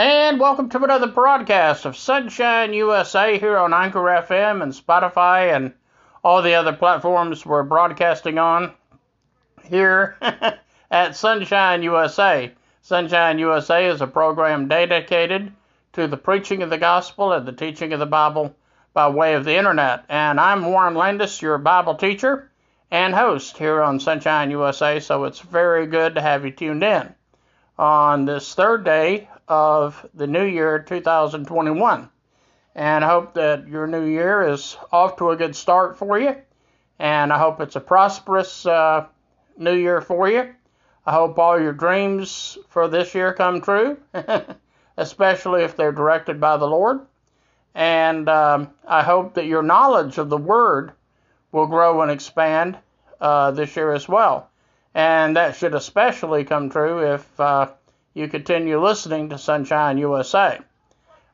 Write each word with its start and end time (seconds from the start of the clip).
And 0.00 0.38
welcome 0.38 0.68
to 0.68 0.84
another 0.84 1.08
broadcast 1.08 1.84
of 1.84 1.96
Sonshine 1.96 2.72
USA 2.72 3.36
here 3.36 3.58
on 3.58 3.74
Anchor 3.74 3.98
FM 3.98 4.62
and 4.62 4.72
Spotify 4.72 5.56
and 5.56 5.72
all 6.22 6.40
the 6.40 6.54
other 6.54 6.72
platforms 6.72 7.44
we're 7.44 7.64
broadcasting 7.64 8.38
on 8.38 8.74
here 9.64 10.16
at 10.20 11.16
Sonshine 11.16 11.82
USA. 11.82 12.52
Sonshine 12.80 13.40
USA 13.40 13.88
is 13.88 14.00
a 14.00 14.06
program 14.06 14.68
dedicated 14.68 15.52
to 15.94 16.06
the 16.06 16.16
preaching 16.16 16.62
of 16.62 16.70
the 16.70 16.78
gospel 16.78 17.32
and 17.32 17.44
the 17.44 17.50
teaching 17.50 17.92
of 17.92 17.98
the 17.98 18.06
Bible 18.06 18.54
by 18.94 19.08
way 19.08 19.34
of 19.34 19.44
the 19.44 19.56
internet. 19.56 20.04
And 20.08 20.38
I'm 20.38 20.64
Warren 20.64 20.94
Landis, 20.94 21.42
your 21.42 21.58
Bible 21.58 21.96
teacher 21.96 22.48
and 22.92 23.12
host 23.12 23.58
here 23.58 23.82
on 23.82 23.98
Sonshine 23.98 24.52
USA, 24.52 25.00
so 25.00 25.24
it's 25.24 25.40
very 25.40 25.88
good 25.88 26.14
to 26.14 26.20
have 26.20 26.44
you 26.44 26.52
tuned 26.52 26.84
in 26.84 27.12
on 27.76 28.26
this 28.26 28.54
third 28.54 28.84
day 28.84 29.28
of 29.48 30.06
the 30.14 30.26
new 30.26 30.44
year 30.44 30.78
2021. 30.78 32.08
And 32.74 33.04
I 33.04 33.08
hope 33.08 33.34
that 33.34 33.66
your 33.66 33.86
new 33.86 34.04
year 34.04 34.42
is 34.42 34.76
off 34.92 35.16
to 35.16 35.30
a 35.30 35.36
good 35.36 35.56
start 35.56 35.98
for 35.98 36.18
you. 36.18 36.36
And 36.98 37.32
I 37.32 37.38
hope 37.38 37.60
it's 37.60 37.76
a 37.76 37.80
prosperous 37.80 38.66
uh, 38.66 39.06
new 39.56 39.74
year 39.74 40.00
for 40.00 40.28
you. 40.28 40.54
I 41.06 41.12
hope 41.12 41.38
all 41.38 41.60
your 41.60 41.72
dreams 41.72 42.58
for 42.68 42.86
this 42.86 43.14
year 43.14 43.32
come 43.32 43.62
true, 43.62 43.98
especially 44.96 45.62
if 45.62 45.76
they're 45.76 45.92
directed 45.92 46.40
by 46.40 46.56
the 46.56 46.66
Lord. 46.66 47.00
And 47.74 48.28
um, 48.28 48.70
I 48.86 49.02
hope 49.02 49.34
that 49.34 49.46
your 49.46 49.62
knowledge 49.62 50.18
of 50.18 50.28
the 50.28 50.36
Word 50.36 50.92
will 51.50 51.66
grow 51.66 52.02
and 52.02 52.10
expand 52.10 52.76
uh, 53.20 53.52
this 53.52 53.74
year 53.74 53.92
as 53.92 54.08
well. 54.08 54.50
And 54.94 55.36
that 55.36 55.56
should 55.56 55.74
especially 55.74 56.44
come 56.44 56.70
true 56.70 57.14
if 57.14 57.40
uh, 57.40 57.70
you 58.14 58.28
continue 58.28 58.82
listening 58.82 59.28
to 59.30 59.38
Sonshine 59.38 59.98
USA. 59.98 60.58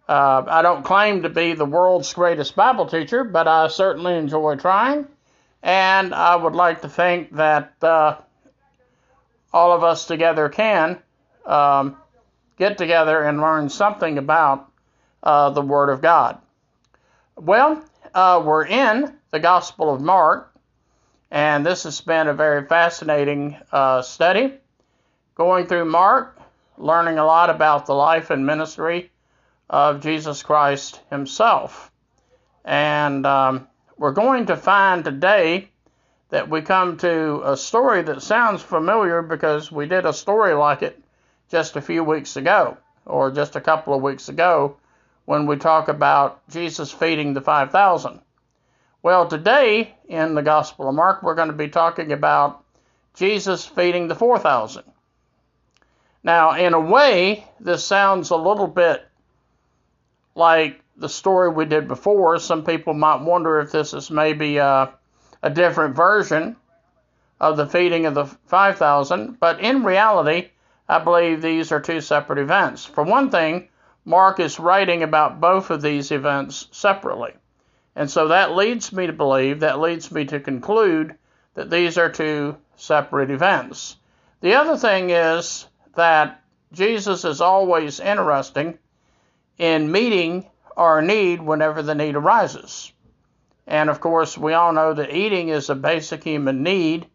Uh, 0.09 0.45
I 0.46 0.62
don't 0.62 0.84
claim 0.84 1.22
to 1.22 1.28
be 1.28 1.55
the 1.55 1.64
world's 1.64 2.12
greatest 2.12 2.55
Bible 2.55 2.86
teacher, 2.86 3.25
but 3.25 3.48
I 3.48 3.69
certainly 3.69 4.16
enjoy 4.16 4.56
trying. 4.56 5.06
And 5.62 6.14
I 6.14 6.36
would 6.36 6.55
like 6.55 6.83
to 6.83 6.89
think 6.89 7.33
that 7.36 7.72
uh, 7.83 8.16
all 9.53 9.72
of 9.72 9.83
us 9.83 10.06
together 10.06 10.50
can 10.50 10.98
um, 11.47 11.97
get 12.58 12.77
together 12.77 13.22
and 13.22 13.41
learn 13.41 13.69
something 13.69 14.19
about 14.19 14.70
uh, 15.22 15.50
the 15.50 15.62
Word 15.62 15.88
of 15.88 16.03
God. 16.03 16.38
Well, 17.36 17.83
uh, 18.14 18.42
we're 18.44 18.66
in 18.66 19.16
the 19.31 19.41
Gospel 19.41 19.92
of 19.92 20.00
Mark, 20.00 20.55
and 21.31 21.64
this 21.64 21.84
has 21.84 22.00
been 22.00 22.28
a 22.28 22.34
very 22.34 22.66
fascinating 22.66 23.56
uh, 23.72 24.03
study. 24.03 24.55
Going 25.34 25.66
through 25.66 25.86
Mark, 25.86 26.34
learning 26.77 27.19
a 27.19 27.25
lot 27.25 27.50
about 27.50 27.86
the 27.86 27.94
life 27.94 28.30
and 28.30 28.47
ministry 28.47 29.11
of 29.70 30.00
Jesus 30.00 30.42
Christ 30.42 31.00
Himself. 31.11 31.91
And 32.64 33.27
um, 33.27 33.69
we're 33.97 34.12
going 34.12 34.47
to 34.47 34.56
find 34.56 35.05
today 35.05 35.70
that 36.31 36.48
we 36.48 36.62
come 36.62 36.97
to 36.98 37.42
a 37.44 37.56
story 37.56 38.03
that 38.03 38.22
sounds 38.22 38.62
familiar 38.62 39.22
because 39.22 39.70
we 39.70 39.86
did 39.86 40.06
a 40.06 40.12
story 40.12 40.55
like 40.55 40.83
it 40.83 41.00
just 41.50 41.77
a 41.77 41.83
few 41.83 42.03
weeks 42.03 42.36
ago, 42.36 42.77
or 43.06 43.31
just 43.31 43.55
a 43.55 43.61
couple 43.61 43.94
of 43.94 44.03
weeks 44.03 44.28
ago, 44.28 44.77
when 45.27 45.47
we 45.47 45.56
talk 45.56 45.88
about 45.88 46.47
Jesus 46.48 46.91
feeding 46.91 47.34
the 47.34 47.41
5,000. 47.41 48.20
Well, 49.03 49.28
today 49.28 49.94
in 50.09 50.34
the 50.34 50.42
Gospel 50.42 50.88
of 50.88 50.94
Mark, 50.94 51.22
we're 51.22 51.34
going 51.34 51.48
to 51.48 51.55
be 51.55 51.69
talking 51.69 52.12
about 52.12 52.64
Jesus 53.14 53.64
feeding 53.64 54.09
the 54.09 54.14
4,000. 54.14 54.83
Now, 56.25 56.53
in 56.53 56.72
a 56.72 56.80
way, 56.80 57.47
this 57.61 57.84
sounds 57.84 58.30
a 58.30 58.36
little 58.36 58.67
bit 58.67 59.06
like 60.34 60.81
the 60.97 61.08
story 61.08 61.50
we 61.50 61.66
did 61.66 61.86
before. 61.86 62.39
Some 62.39 62.64
people 62.64 62.94
might 62.94 63.20
wonder 63.20 63.61
if 63.61 63.70
this 63.70 63.92
is 63.92 64.11
maybe 64.11 64.56
a, 64.56 64.94
a 65.43 65.50
different 65.50 65.94
version 65.94 66.56
of 67.41 67.59
the 67.59 67.66
feeding 67.66 68.06
of 68.06 68.15
the 68.15 68.25
5,000, 68.25 69.38
but 69.38 69.60
in 69.60 69.84
reality, 69.84 70.49
I 70.88 70.99
believe 70.99 71.43
these 71.43 71.71
are 71.72 71.81
two 71.81 72.00
separate 72.00 72.38
events. 72.38 72.87
For 72.87 73.04
one 73.04 73.31
thing, 73.31 73.69
Mark 74.06 74.41
is 74.41 74.59
writing 74.59 75.03
about 75.03 75.41
both 75.41 75.70
of 75.70 75.82
these 75.82 76.10
events 76.10 76.69
separately. 76.72 77.34
And 77.97 78.10
so 78.10 78.28
that 78.28 78.56
leads 78.56 78.93
me 78.93 79.06
to 79.06 79.12
believe, 79.12 79.60
that 79.60 79.78
leads 79.78 80.10
me 80.10 80.25
to 80.26 80.41
conclude 80.41 81.16
that 81.54 81.70
these 81.70 81.99
are 81.99 82.09
two 82.10 82.56
separate 82.76 83.31
events. 83.31 83.97
The 84.41 84.54
other 84.54 84.76
thing 84.76 85.10
is 85.10 85.66
that 85.97 86.43
Jesus 86.72 87.25
is 87.25 87.41
always 87.41 88.00
interesting 88.00 88.78
in 89.59 89.91
meeting 89.91 90.50
our 90.77 91.00
need 91.03 91.41
whenever 91.41 91.82
the 91.82 91.94
need 91.94 92.16
arises. 92.16 92.93
And 93.66 93.88
of 93.88 94.00
course, 94.00 94.37
we 94.37 94.53
all 94.53 94.72
know 94.72 94.93
that 94.93 95.15
eating 95.15 95.49
is 95.49 95.71
a 95.71 95.75
basic 95.75 96.25
human 96.25 96.62
need 96.62 97.06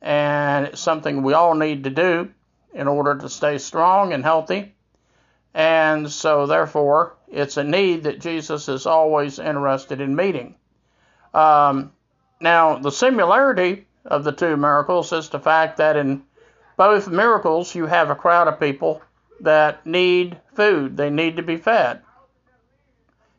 and 0.00 0.66
it's 0.66 0.80
something 0.80 1.22
we 1.22 1.34
all 1.34 1.54
need 1.54 1.84
to 1.84 1.90
do 1.90 2.30
in 2.74 2.88
order 2.88 3.16
to 3.16 3.28
stay 3.28 3.58
strong 3.58 4.12
and 4.12 4.24
healthy. 4.24 4.74
And 5.54 6.10
so, 6.10 6.46
therefore, 6.46 7.16
it's 7.28 7.56
a 7.56 7.64
need 7.64 8.02
that 8.02 8.20
Jesus 8.20 8.68
is 8.68 8.86
always 8.86 9.38
interested 9.38 10.00
in 10.00 10.16
meeting. 10.16 10.56
Um, 11.32 11.92
now, 12.40 12.78
the 12.78 12.90
similarity 12.90 13.86
of 14.04 14.24
the 14.24 14.32
two 14.32 14.56
miracles 14.56 15.12
is 15.12 15.28
the 15.28 15.38
fact 15.38 15.76
that 15.76 15.96
in 15.96 16.24
both 16.76 17.08
miracles, 17.08 17.74
you 17.74 17.86
have 17.86 18.10
a 18.10 18.14
crowd 18.14 18.48
of 18.48 18.60
people 18.60 19.02
that 19.40 19.84
need 19.86 20.38
food, 20.54 20.96
they 20.96 21.10
need 21.10 21.36
to 21.36 21.42
be 21.42 21.56
fed. 21.56 22.00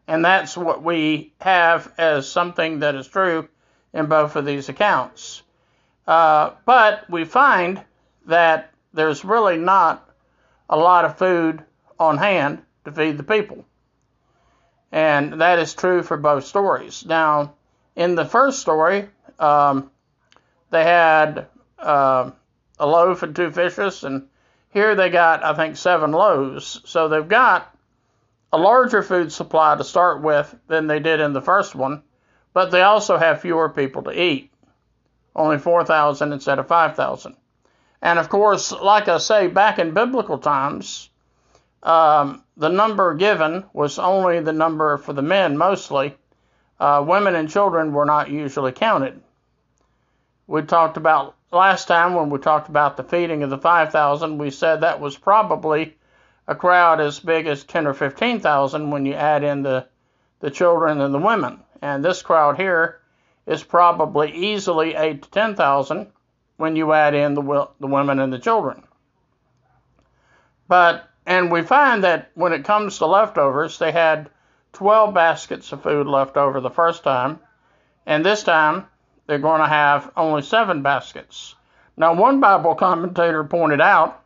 And 0.08 0.24
that's 0.24 0.56
what 0.56 0.84
we 0.84 1.34
have 1.42 1.92
as 1.98 2.30
something 2.30 2.80
that 2.80 2.96
is 2.96 3.08
true 3.08 3.50
in 3.94 4.06
both 4.06 4.36
of 4.36 4.46
these 4.46 4.70
accounts. 4.70 5.42
Uh, 6.08 6.52
but 6.66 7.10
we 7.10 7.26
find 7.26 7.82
that 8.28 8.72
there's 8.94 9.26
really 9.26 9.58
not 9.58 10.08
a 10.70 10.78
lot 10.78 11.06
of 11.06 11.18
food 11.18 11.64
on 12.00 12.18
hand 12.18 12.62
to 12.84 12.92
feed 12.92 13.18
the 13.18 13.24
people. 13.24 13.66
And 14.92 15.42
that 15.42 15.60
is 15.60 15.74
true 15.74 16.04
for 16.04 16.18
both 16.18 16.46
stories. 16.46 17.06
Now, 17.06 17.56
in 17.96 18.16
the 18.16 18.26
first 18.26 18.60
story, 18.60 19.10
um, 19.40 19.90
they 20.70 20.84
had 20.84 21.48
uh, 21.80 22.32
a 22.80 22.88
loaf 22.88 23.24
and 23.24 23.36
two 23.36 23.52
fishes, 23.52 24.04
and 24.04 24.28
here 24.72 24.96
they 24.96 25.10
got, 25.10 25.44
I 25.44 25.54
think, 25.54 25.78
seven 25.78 26.12
loaves. 26.12 26.82
So 26.86 27.08
they've 27.08 27.28
got 27.28 27.76
a 28.52 28.58
larger 28.58 29.04
food 29.04 29.32
supply 29.32 29.76
to 29.76 29.84
start 29.84 30.22
with 30.22 30.56
than 30.68 30.88
they 30.88 31.00
did 31.00 31.20
in 31.20 31.34
the 31.34 31.42
first 31.42 31.76
one, 31.76 32.04
but 32.54 32.72
they 32.72 32.82
also 32.82 33.18
have 33.18 33.42
fewer 33.42 33.70
people 33.70 34.04
to 34.04 34.22
eat, 34.22 34.52
only 35.36 35.58
4,000 35.58 36.34
instead 36.34 36.60
of 36.60 36.68
5,000. 36.68 37.36
And 38.02 38.20
of 38.20 38.30
course, 38.30 38.72
like 38.72 39.08
I 39.08 39.18
say, 39.18 39.48
back 39.48 39.80
in 39.80 39.94
biblical 39.94 40.38
times, 40.38 41.10
um, 41.84 42.44
the 42.58 42.70
number 42.70 43.14
given 43.14 43.66
was 43.74 44.00
only 44.00 44.40
the 44.40 44.54
number 44.54 44.98
for 44.98 45.14
the 45.14 45.22
men 45.22 45.58
mostly. 45.58 46.16
Uh, 46.80 47.04
women 47.08 47.36
and 47.36 47.50
children 47.50 47.94
were 47.94 48.06
not 48.06 48.30
usually 48.30 48.72
counted. 48.72 49.22
We 50.48 50.62
talked 50.62 50.98
about 50.98 51.36
last 51.52 51.88
time 51.88 52.14
when 52.14 52.30
we 52.30 52.38
talked 52.38 52.70
about 52.70 52.98
the 52.98 53.04
feeding 53.04 53.42
of 53.42 53.50
the 53.50 53.58
5,000, 53.58 54.38
we 54.38 54.52
said 54.52 54.82
that 54.82 55.00
was 55.00 55.18
probably 55.18 55.98
a 56.48 56.54
crowd 56.54 57.02
as 57.02 57.20
big 57.20 57.48
as 57.48 57.64
10 57.64 57.88
or 57.88 57.94
15,000 57.94 58.92
when 58.92 59.06
you 59.06 59.14
add 59.14 59.44
in 59.44 59.64
the, 59.64 59.88
the 60.42 60.52
children 60.52 61.02
and 61.02 61.14
the 61.14 61.20
women. 61.20 61.64
And 61.82 62.06
this 62.06 62.22
crowd 62.22 62.58
here 62.58 63.00
is 63.48 63.64
probably 63.64 64.32
easily 64.32 64.96
8 64.96 65.24
to 65.24 65.32
10,000 65.32 66.12
when 66.58 66.76
you 66.76 66.94
add 66.94 67.16
in 67.16 67.34
the, 67.34 67.70
the 67.80 67.88
women 67.88 68.20
and 68.20 68.32
the 68.32 68.40
children. 68.40 68.84
But, 70.68 71.10
and 71.26 71.52
we 71.52 71.62
find 71.64 72.04
that 72.04 72.32
when 72.36 72.54
it 72.54 72.66
comes 72.66 72.98
to 72.98 73.06
leftovers, 73.06 73.78
they 73.80 73.92
had 73.92 74.30
12 74.74 75.14
baskets 75.14 75.72
of 75.72 75.84
food 75.84 76.08
left 76.08 76.38
over 76.38 76.60
the 76.60 76.70
first 76.70 77.04
time, 77.04 77.40
and 78.06 78.26
this 78.26 78.44
time 78.44 78.88
they're 79.28 79.40
going 79.40 79.62
to 79.62 79.68
have 79.68 80.12
only 80.16 80.42
seven 80.42 80.82
baskets. 80.82 81.56
Now, 81.98 82.14
one 82.14 82.40
Bible 82.40 82.76
commentator 82.76 83.44
pointed 83.44 83.82
out 83.82 84.22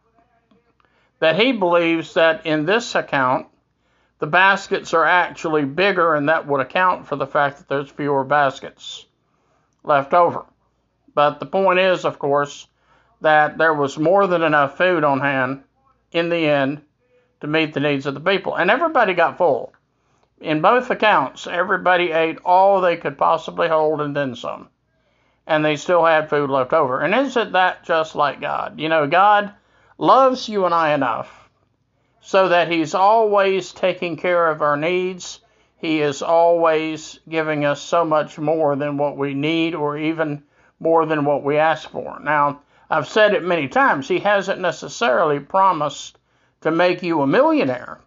that 1.20 1.40
he 1.40 1.52
believes 1.52 2.14
that 2.16 2.46
in 2.46 2.66
this 2.66 2.96
account, 2.96 3.48
the 4.20 4.28
baskets 4.28 4.94
are 4.94 5.06
actually 5.06 5.64
bigger, 5.64 6.16
and 6.16 6.28
that 6.28 6.48
would 6.48 6.62
account 6.62 7.08
for 7.08 7.16
the 7.16 7.28
fact 7.28 7.58
that 7.58 7.70
there's 7.70 7.90
fewer 7.90 8.24
baskets 8.24 9.06
left 9.84 10.14
over. 10.14 10.46
But 11.14 11.40
the 11.40 11.46
point 11.46 11.80
is, 11.80 12.04
of 12.04 12.20
course, 12.20 12.68
that 13.22 13.58
there 13.58 13.74
was 13.74 13.98
more 13.98 14.28
than 14.28 14.42
enough 14.42 14.78
food 14.78 15.04
on 15.04 15.22
hand 15.22 15.64
in 16.12 16.30
the 16.30 16.48
end 16.48 16.82
to 17.42 17.48
meet 17.48 17.74
the 17.74 17.80
needs 17.80 18.06
of 18.06 18.14
the 18.14 18.20
people. 18.20 18.56
And 18.56 18.70
everybody 18.70 19.14
got 19.14 19.38
full. 19.38 19.74
In 20.42 20.62
both 20.62 20.90
accounts, 20.90 21.48
everybody 21.48 22.12
ate 22.12 22.40
all 22.44 22.82
they 22.82 22.98
could 22.98 23.18
possibly 23.18 23.68
hold 23.68 24.02
and 24.02 24.16
then 24.16 24.36
some 24.36 24.70
and 25.50 25.66
they 25.66 25.76
still 25.76 26.06
had 26.06 26.30
food 26.30 26.52
left 26.52 26.74
over. 26.74 27.02
And 27.02 27.14
isn't 27.14 27.54
that 27.54 27.84
just 27.84 28.14
like 28.14 28.40
God? 28.40 28.80
You 28.80 28.88
know, 28.88 29.08
God 29.08 29.52
loves 29.98 30.48
you 30.48 30.66
and 30.66 30.76
I 30.76 30.94
enough 30.94 31.50
so 32.22 32.50
that 32.50 32.72
He's 32.72 32.94
always 32.94 33.72
taking 33.72 34.16
care 34.16 34.52
of 34.52 34.62
our 34.62 34.78
needs. 34.78 35.40
He 35.78 36.02
is 36.02 36.22
always 36.22 37.20
giving 37.28 37.66
us 37.66 37.82
so 37.82 38.06
much 38.06 38.38
more 38.38 38.76
than 38.76 38.98
what 38.98 39.18
we 39.18 39.34
need 39.34 39.74
or 39.74 39.98
even 39.98 40.44
more 40.80 41.08
than 41.08 41.26
what 41.26 41.44
we 41.44 41.58
ask 41.58 41.90
for. 41.90 42.20
Now, 42.20 42.62
I've 42.88 43.08
said 43.08 43.34
it 43.34 43.44
many 43.44 43.68
times, 43.68 44.08
He 44.08 44.20
hasn't 44.20 44.62
necessarily 44.62 45.40
promised 45.40 46.20
to 46.62 46.70
make 46.70 47.02
you 47.02 47.22
a 47.22 47.28
millionaire. 47.28 48.00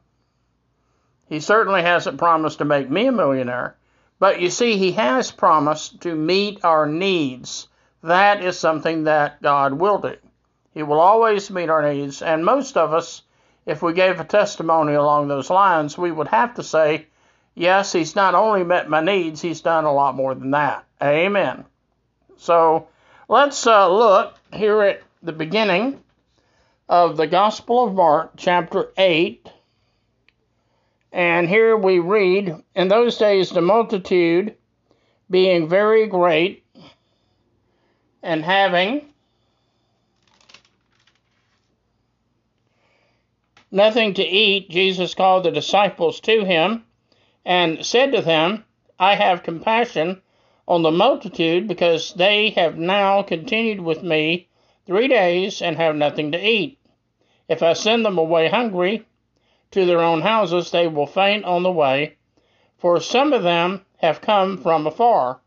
He 1.27 1.41
certainly 1.41 1.83
hasn't 1.83 2.19
promised 2.19 2.59
to 2.59 2.65
make 2.65 2.89
me 2.89 3.07
a 3.09 3.13
millionaire. 3.13 3.77
But 4.23 4.41
you 4.41 4.51
see, 4.51 4.77
He 4.77 4.93
has 4.93 5.33
promised 5.33 6.03
to 6.03 6.15
meet 6.15 6.65
our 6.65 6.87
needs. 6.87 7.67
That 8.05 8.41
is 8.41 8.57
something 8.57 9.03
that 9.03 9.43
God 9.43 9.73
will 9.73 9.99
do. 9.99 10.15
He 10.73 10.85
will 10.85 11.01
always 11.01 11.51
meet 11.51 11.69
our 11.69 11.83
needs. 11.93 12.23
And 12.23 12.45
most 12.45 12.77
of 12.77 12.95
us, 12.95 13.23
if 13.67 13.83
we 13.83 13.93
gave 13.93 14.21
a 14.21 14.25
testimony 14.25 14.95
along 14.95 15.27
those 15.27 15.51
lines, 15.51 15.99
we 15.99 16.13
would 16.13 16.29
have 16.29 16.55
to 16.55 16.63
say, 16.63 17.07
yes, 17.57 17.93
He's 17.93 18.15
not 18.15 18.37
only 18.37 18.63
met 18.63 18.89
my 18.89 19.01
needs, 19.01 19.41
He's 19.41 19.61
done 19.61 19.87
a 19.87 19.93
lot 19.93 20.15
more 20.15 20.37
than 20.37 20.53
that. 20.53 20.85
Amen. 21.03 21.65
So 22.37 22.87
let's 23.29 23.67
uh, 23.67 23.93
look 23.93 24.39
here 24.53 24.83
at 24.83 25.03
the 25.25 25.33
beginning 25.33 26.01
of 26.89 27.17
the 27.17 27.27
Gospel 27.27 27.89
of 27.89 27.95
Mark, 27.95 28.35
chapter 28.37 28.93
8. 28.97 29.49
And 31.13 31.47
here 31.47 31.77
we 31.77 31.99
read 31.99 32.57
In 32.75 32.89
those 32.89 33.19
days, 33.19 33.51
the 33.51 33.61
multitude 33.61 34.57
being 35.29 35.69
very 35.69 36.07
great 36.07 36.65
and 38.23 38.45
having 38.45 39.07
nothing 43.71 44.15
to 44.15 44.25
eat, 44.25 44.71
Jesus 44.71 45.15
called 45.15 45.45
the 45.45 45.51
disciples 45.51 46.21
to 46.21 46.45
him 46.45 46.85
and 47.45 47.85
said 47.85 48.13
to 48.13 48.23
them, 48.23 48.65
I 48.99 49.15
have 49.15 49.43
compassion 49.43 50.23
on 50.67 50.83
the 50.83 50.91
multitude 50.91 51.69
because 51.69 52.15
they 52.15 52.51
have 52.51 52.79
now 52.79 53.23
continued 53.23 53.81
with 53.81 54.03
me 54.03 54.49
three 54.87 55.09
days 55.09 55.61
and 55.61 55.77
have 55.77 55.97
nothing 55.97 56.33
to 56.33 56.43
eat. 56.43 56.79
If 57.49 57.63
I 57.63 57.75
send 57.75 58.05
them 58.05 58.17
away 58.17 58.49
hungry 58.49 59.05
to 59.73 59.87
their 59.87 60.01
own 60.01 60.21
houses, 60.21 60.71
they 60.71 60.87
will 60.87 61.07
faint 61.07 61.45
on 61.45 61.63
the 61.63 61.73
way, 61.73 62.17
for 62.79 63.01
some 63.01 63.33
of 63.33 63.43
them 63.43 63.85
have 63.99 64.21
come 64.21 64.59
from 64.59 64.87
afar. 64.87 65.41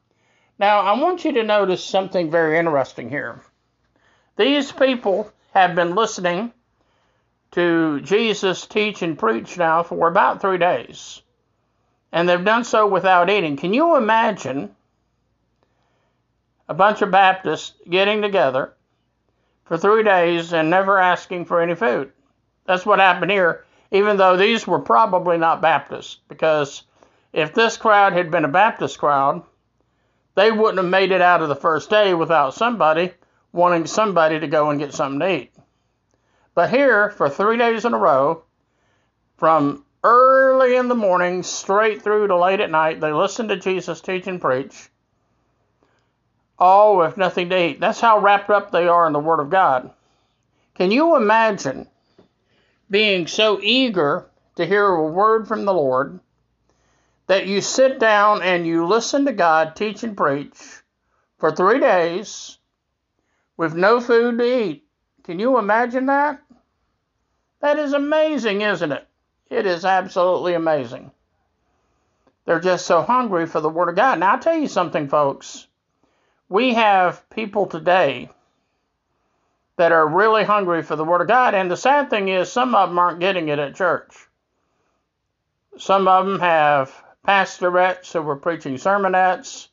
Now, 0.59 0.79
I 0.79 0.99
want 0.99 1.25
you 1.25 1.33
to 1.33 1.43
notice 1.43 1.83
something 1.83 2.31
very 2.31 2.57
interesting 2.57 3.09
here. 3.09 3.41
These 4.37 4.71
people 4.71 5.31
have 5.53 5.75
been 5.75 5.95
listening 5.95 6.53
to 7.51 8.01
Jesus 8.01 8.67
teach 8.67 9.01
and 9.01 9.17
preach 9.17 9.57
now 9.57 9.83
for 9.83 10.07
about 10.07 10.41
three 10.41 10.57
days, 10.57 11.21
and 12.11 12.27
they've 12.27 12.43
done 12.43 12.63
so 12.63 12.87
without 12.87 13.29
eating. 13.29 13.57
Can 13.57 13.73
you 13.73 13.95
imagine 13.95 14.75
a 16.67 16.73
bunch 16.73 17.01
of 17.01 17.11
Baptists 17.11 17.73
getting 17.89 18.21
together 18.21 18.73
for 19.65 19.77
three 19.77 20.03
days 20.03 20.53
and 20.53 20.69
never 20.69 20.99
asking 20.99 21.45
for 21.45 21.61
any 21.61 21.75
food. 21.75 22.11
That's 22.65 22.85
what 22.85 22.99
happened 22.99 23.31
here, 23.31 23.64
even 23.95 24.17
though 24.17 24.35
these 24.35 24.67
were 24.67 24.79
probably 24.79 25.37
not 25.37 25.61
Baptists, 25.61 26.19
because 26.27 26.83
if 27.31 27.53
this 27.53 27.77
crowd 27.77 28.11
had 28.11 28.29
been 28.29 28.43
a 28.43 28.49
Baptist 28.49 28.99
crowd, 28.99 29.41
they 30.35 30.51
wouldn't 30.51 30.79
have 30.79 30.91
made 30.91 31.11
it 31.11 31.21
out 31.21 31.41
of 31.41 31.47
the 31.47 31.55
first 31.55 31.89
day 31.89 32.13
without 32.13 32.53
somebody 32.53 33.13
wanting 33.53 33.85
somebody 33.85 34.37
to 34.37 34.47
go 34.47 34.69
and 34.69 34.79
get 34.79 34.93
something 34.93 35.21
to 35.21 35.33
eat. 35.33 35.53
But 36.53 36.71
here, 36.71 37.09
for 37.09 37.29
three 37.29 37.57
days 37.57 37.85
in 37.85 37.93
a 37.93 37.97
row, 37.97 38.43
from 39.37 39.85
early 40.03 40.75
in 40.75 40.89
the 40.89 40.95
morning 40.95 41.41
straight 41.41 42.01
through 42.01 42.27
to 42.27 42.35
late 42.35 42.59
at 42.59 42.69
night, 42.69 42.99
they 42.99 43.13
listened 43.13 43.47
to 43.47 43.55
Jesus 43.55 44.01
teach 44.01 44.27
and 44.27 44.41
preach 44.41 44.89
all 46.59 46.97
with 46.97 47.15
nothing 47.15 47.49
to 47.49 47.65
eat. 47.65 47.79
That's 47.79 48.01
how 48.01 48.19
wrapped 48.19 48.49
up 48.49 48.71
they 48.71 48.89
are 48.89 49.07
in 49.07 49.13
the 49.13 49.19
Word 49.19 49.39
of 49.39 49.49
God. 49.49 49.91
Can 50.75 50.91
you 50.91 51.15
imagine 51.15 51.87
being 52.95 53.27
so 53.27 53.59
eager 53.61 54.25
to 54.55 54.65
hear 54.65 54.87
a 54.87 55.05
word 55.05 55.49
from 55.49 55.65
the 55.65 55.73
Lord 55.73 56.17
that 57.27 57.45
you 57.45 57.59
sit 57.59 57.99
down 57.99 58.41
and 58.41 58.65
you 58.65 58.87
listen 58.87 59.25
to 59.25 59.33
God 59.33 59.75
teach 59.75 60.01
and 60.03 60.15
preach 60.15 60.57
for 61.37 61.51
three 61.51 61.81
days 61.81 62.57
with 63.57 63.75
no 63.75 63.99
food 63.99 64.37
to 64.37 64.45
eat? 64.45 64.87
Can 65.25 65.39
you 65.39 65.57
imagine 65.57 66.05
that? 66.05 66.41
That 67.59 67.79
is 67.79 67.91
amazing, 67.91 68.61
isn't 68.61 68.93
it? 68.93 69.05
It 69.49 69.65
is 69.65 69.83
absolutely 69.83 70.53
amazing. 70.53 71.11
They're 72.45 72.61
just 72.61 72.85
so 72.85 73.01
hungry 73.01 73.45
for 73.45 73.59
the 73.59 73.67
Word 73.67 73.89
of 73.89 73.97
God. 73.97 74.19
Now, 74.19 74.31
I'll 74.31 74.39
tell 74.39 74.57
you 74.57 74.69
something, 74.69 75.09
folks 75.09 75.67
we 76.47 76.75
have 76.75 77.29
people 77.29 77.65
today 77.65 78.29
that 79.77 79.91
are 79.91 80.07
really 80.07 80.43
hungry 80.43 80.81
for 80.81 80.95
the 80.95 81.03
Word 81.03 81.21
of 81.21 81.27
God. 81.27 81.53
And 81.53 81.69
the 81.69 81.77
sad 81.77 82.09
thing 82.09 82.29
is, 82.29 82.51
some 82.51 82.75
of 82.75 82.89
them 82.89 82.99
aren't 82.99 83.19
getting 83.19 83.49
it 83.49 83.59
at 83.59 83.75
church. 83.75 84.13
Some 85.77 86.07
of 86.07 86.25
them 86.25 86.39
have 86.39 86.93
pastorettes 87.27 88.13
who 88.13 88.21
were 88.21 88.37
preaching 88.37 88.75
sermonettes 88.75 89.67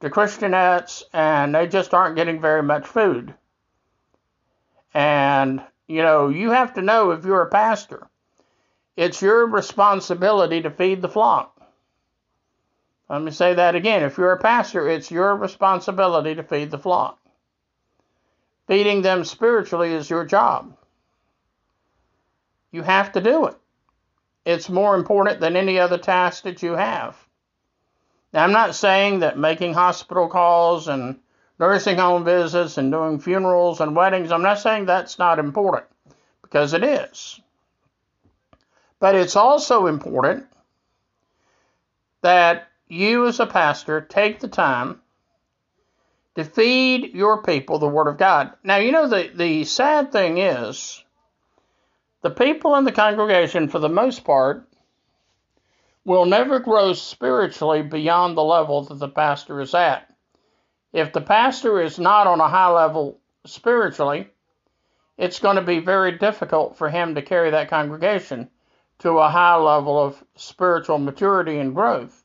to 0.00 0.10
Christianettes, 0.10 1.04
and 1.12 1.54
they 1.54 1.68
just 1.68 1.94
aren't 1.94 2.16
getting 2.16 2.40
very 2.40 2.62
much 2.62 2.86
food. 2.86 3.32
And, 4.92 5.62
you 5.86 6.02
know, 6.02 6.28
you 6.28 6.50
have 6.50 6.74
to 6.74 6.82
know 6.82 7.12
if 7.12 7.24
you're 7.24 7.42
a 7.42 7.50
pastor, 7.50 8.08
it's 8.96 9.22
your 9.22 9.46
responsibility 9.46 10.62
to 10.62 10.70
feed 10.70 11.02
the 11.02 11.08
flock. 11.08 11.52
Let 13.08 13.22
me 13.22 13.30
say 13.30 13.54
that 13.54 13.76
again. 13.76 14.02
If 14.02 14.18
you're 14.18 14.32
a 14.32 14.40
pastor, 14.40 14.88
it's 14.88 15.10
your 15.10 15.36
responsibility 15.36 16.34
to 16.34 16.42
feed 16.42 16.70
the 16.70 16.78
flock. 16.78 17.20
Feeding 18.66 19.02
them 19.02 19.24
spiritually 19.24 19.92
is 19.92 20.10
your 20.10 20.24
job. 20.24 20.76
You 22.72 22.82
have 22.82 23.12
to 23.12 23.20
do 23.20 23.46
it. 23.46 23.56
It's 24.44 24.68
more 24.68 24.94
important 24.94 25.40
than 25.40 25.56
any 25.56 25.78
other 25.78 25.98
task 25.98 26.44
that 26.44 26.62
you 26.62 26.72
have. 26.72 27.16
Now, 28.32 28.44
I'm 28.44 28.52
not 28.52 28.74
saying 28.74 29.20
that 29.20 29.38
making 29.38 29.74
hospital 29.74 30.28
calls 30.28 30.88
and 30.88 31.18
nursing 31.58 31.96
home 31.96 32.24
visits 32.24 32.76
and 32.76 32.92
doing 32.92 33.18
funerals 33.18 33.80
and 33.80 33.96
weddings, 33.96 34.30
I'm 34.30 34.42
not 34.42 34.58
saying 34.58 34.86
that's 34.86 35.18
not 35.18 35.38
important, 35.38 35.86
because 36.42 36.74
it 36.74 36.84
is. 36.84 37.40
But 38.98 39.14
it's 39.14 39.36
also 39.36 39.86
important 39.86 40.46
that 42.22 42.68
you 42.88 43.26
as 43.26 43.40
a 43.40 43.46
pastor 43.46 44.00
take 44.00 44.40
the 44.40 44.48
time 44.48 45.00
to 46.36 46.44
feed 46.44 47.14
your 47.14 47.42
people 47.42 47.78
the 47.78 47.88
Word 47.88 48.08
of 48.08 48.18
God. 48.18 48.52
Now, 48.62 48.76
you 48.76 48.92
know, 48.92 49.08
the, 49.08 49.30
the 49.34 49.64
sad 49.64 50.12
thing 50.12 50.38
is, 50.38 51.02
the 52.22 52.30
people 52.30 52.76
in 52.76 52.84
the 52.84 52.92
congregation, 52.92 53.68
for 53.68 53.78
the 53.78 53.88
most 53.88 54.22
part, 54.22 54.68
will 56.04 56.26
never 56.26 56.60
grow 56.60 56.92
spiritually 56.92 57.82
beyond 57.82 58.36
the 58.36 58.44
level 58.44 58.84
that 58.84 58.98
the 58.98 59.08
pastor 59.08 59.60
is 59.60 59.74
at. 59.74 60.08
If 60.92 61.12
the 61.12 61.20
pastor 61.20 61.80
is 61.80 61.98
not 61.98 62.26
on 62.26 62.40
a 62.40 62.48
high 62.48 62.70
level 62.70 63.18
spiritually, 63.46 64.28
it's 65.16 65.40
going 65.40 65.56
to 65.56 65.62
be 65.62 65.78
very 65.80 66.18
difficult 66.18 66.76
for 66.76 66.90
him 66.90 67.14
to 67.14 67.22
carry 67.22 67.50
that 67.50 67.70
congregation 67.70 68.50
to 68.98 69.18
a 69.18 69.28
high 69.28 69.56
level 69.56 70.02
of 70.02 70.22
spiritual 70.36 70.98
maturity 70.98 71.58
and 71.58 71.74
growth 71.74 72.24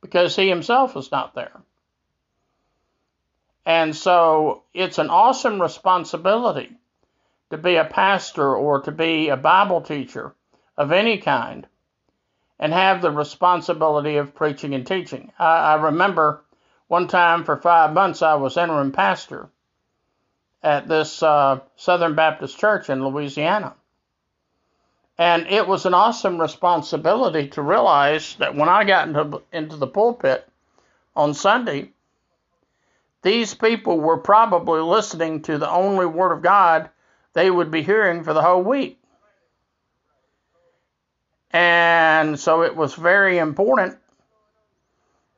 because 0.00 0.34
he 0.34 0.48
himself 0.48 0.96
is 0.96 1.10
not 1.10 1.34
there. 1.34 1.62
And 3.64 3.94
so 3.94 4.62
it's 4.74 4.98
an 4.98 5.10
awesome 5.10 5.62
responsibility 5.62 6.70
to 7.50 7.58
be 7.58 7.76
a 7.76 7.84
pastor 7.84 8.56
or 8.56 8.80
to 8.80 8.90
be 8.92 9.28
a 9.28 9.36
Bible 9.36 9.82
teacher 9.82 10.34
of 10.76 10.90
any 10.90 11.18
kind 11.18 11.66
and 12.58 12.72
have 12.72 13.02
the 13.02 13.10
responsibility 13.10 14.16
of 14.16 14.34
preaching 14.34 14.74
and 14.74 14.86
teaching. 14.86 15.32
I, 15.38 15.74
I 15.74 15.74
remember 15.82 16.42
one 16.88 17.08
time 17.08 17.44
for 17.44 17.56
five 17.56 17.92
months 17.92 18.22
I 18.22 18.34
was 18.34 18.56
interim 18.56 18.92
pastor 18.92 19.48
at 20.62 20.88
this 20.88 21.22
uh, 21.22 21.60
Southern 21.76 22.14
Baptist 22.14 22.58
church 22.58 22.88
in 22.88 23.04
Louisiana. 23.04 23.74
And 25.18 25.46
it 25.48 25.66
was 25.66 25.86
an 25.86 25.94
awesome 25.94 26.40
responsibility 26.40 27.48
to 27.48 27.62
realize 27.62 28.36
that 28.36 28.54
when 28.54 28.68
I 28.68 28.84
got 28.84 29.08
into, 29.08 29.42
into 29.52 29.76
the 29.76 29.86
pulpit 29.86 30.48
on 31.14 31.34
Sunday, 31.34 31.90
these 33.22 33.54
people 33.54 33.98
were 33.98 34.18
probably 34.18 34.80
listening 34.80 35.42
to 35.42 35.58
the 35.58 35.70
only 35.70 36.06
Word 36.06 36.32
of 36.32 36.42
God 36.42 36.90
they 37.34 37.50
would 37.50 37.70
be 37.70 37.82
hearing 37.82 38.24
for 38.24 38.34
the 38.34 38.42
whole 38.42 38.62
week. 38.62 38.98
And 41.52 42.38
so 42.38 42.62
it 42.62 42.74
was 42.74 42.94
very 42.94 43.38
important 43.38 43.98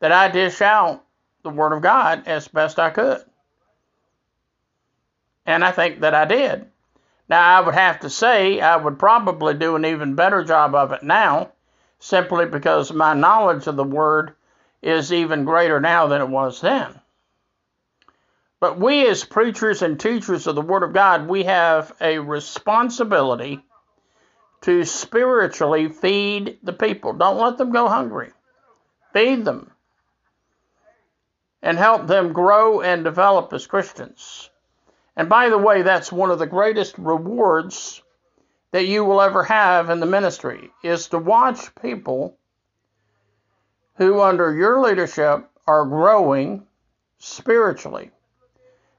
that 0.00 0.12
I 0.12 0.29
dish 0.29 0.61
out 0.62 1.05
the 1.43 1.50
Word 1.50 1.73
of 1.73 1.83
God 1.83 2.26
as 2.26 2.49
best 2.49 2.79
I 2.79 2.91
could. 2.91 3.23
And 5.47 5.64
I 5.64 5.73
think 5.73 6.00
that 6.00 6.14
I 6.14 6.25
did. 6.25 6.67
Now, 7.29 7.59
I 7.59 7.61
would 7.61 7.75
have 7.75 8.00
to 8.00 8.11
say 8.11 8.61
I 8.61 8.76
would 8.76 8.99
probably 8.99 9.55
do 9.55 9.76
an 9.76 9.85
even 9.85 10.14
better 10.14 10.45
job 10.45 10.75
of 10.75 10.93
it 10.93 11.03
now, 11.03 11.53
simply 11.99 12.47
because 12.47 12.93
my 12.93 13.14
knowledge 13.14 13.67
of 13.67 13.76
the 13.76 13.85
Word 13.85 14.35
is 14.83 15.12
even 15.12 15.45
greater 15.45 15.81
now 15.81 16.07
than 16.07 16.21
it 16.21 16.29
was 16.29 16.61
then. 16.61 17.00
But 18.64 18.80
we, 18.80 19.06
as 19.06 19.25
preachers 19.25 19.83
and 19.83 20.00
teachers 20.00 20.47
of 20.47 20.54
the 20.54 20.62
Word 20.62 20.85
of 20.85 20.94
God, 20.94 21.28
we 21.28 21.42
have 21.42 21.92
a 22.00 22.18
responsibility 22.18 23.62
to 24.62 24.87
spiritually 24.87 25.90
feed 25.90 26.61
the 26.62 26.73
people. 26.73 27.12
Don't 27.12 27.37
let 27.37 27.59
them 27.59 27.73
go 27.73 27.88
hungry. 27.88 28.30
Feed 29.12 29.44
them 29.44 29.71
and 31.61 31.76
help 31.76 32.06
them 32.06 32.33
grow 32.33 32.80
and 32.80 33.04
develop 33.04 33.52
as 33.52 33.66
Christians. 33.66 34.49
And 35.14 35.28
by 35.28 35.50
the 35.50 35.59
way, 35.59 35.83
that's 35.83 36.11
one 36.11 36.30
of 36.30 36.38
the 36.38 36.47
greatest 36.47 36.97
rewards 36.97 38.02
that 38.71 38.87
you 38.87 39.04
will 39.04 39.21
ever 39.21 39.42
have 39.44 39.90
in 39.90 40.00
the 40.00 40.06
ministry 40.06 40.71
is 40.83 41.09
to 41.09 41.18
watch 41.18 41.75
people 41.83 42.38
who 43.97 44.23
under 44.23 44.54
your 44.54 44.80
leadership 44.80 45.50
are 45.66 45.85
growing 45.85 46.66
spiritually. 47.18 48.11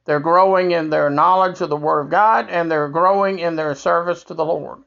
They're 0.05 0.19
growing 0.19 0.71
in 0.71 0.89
their 0.89 1.09
knowledge 1.09 1.61
of 1.61 1.69
the 1.69 1.75
Word 1.75 2.01
of 2.01 2.09
God 2.09 2.49
and 2.49 2.71
they're 2.71 2.89
growing 2.89 3.39
in 3.39 3.55
their 3.55 3.75
service 3.75 4.23
to 4.25 4.33
the 4.33 4.45
Lord. 4.45 4.79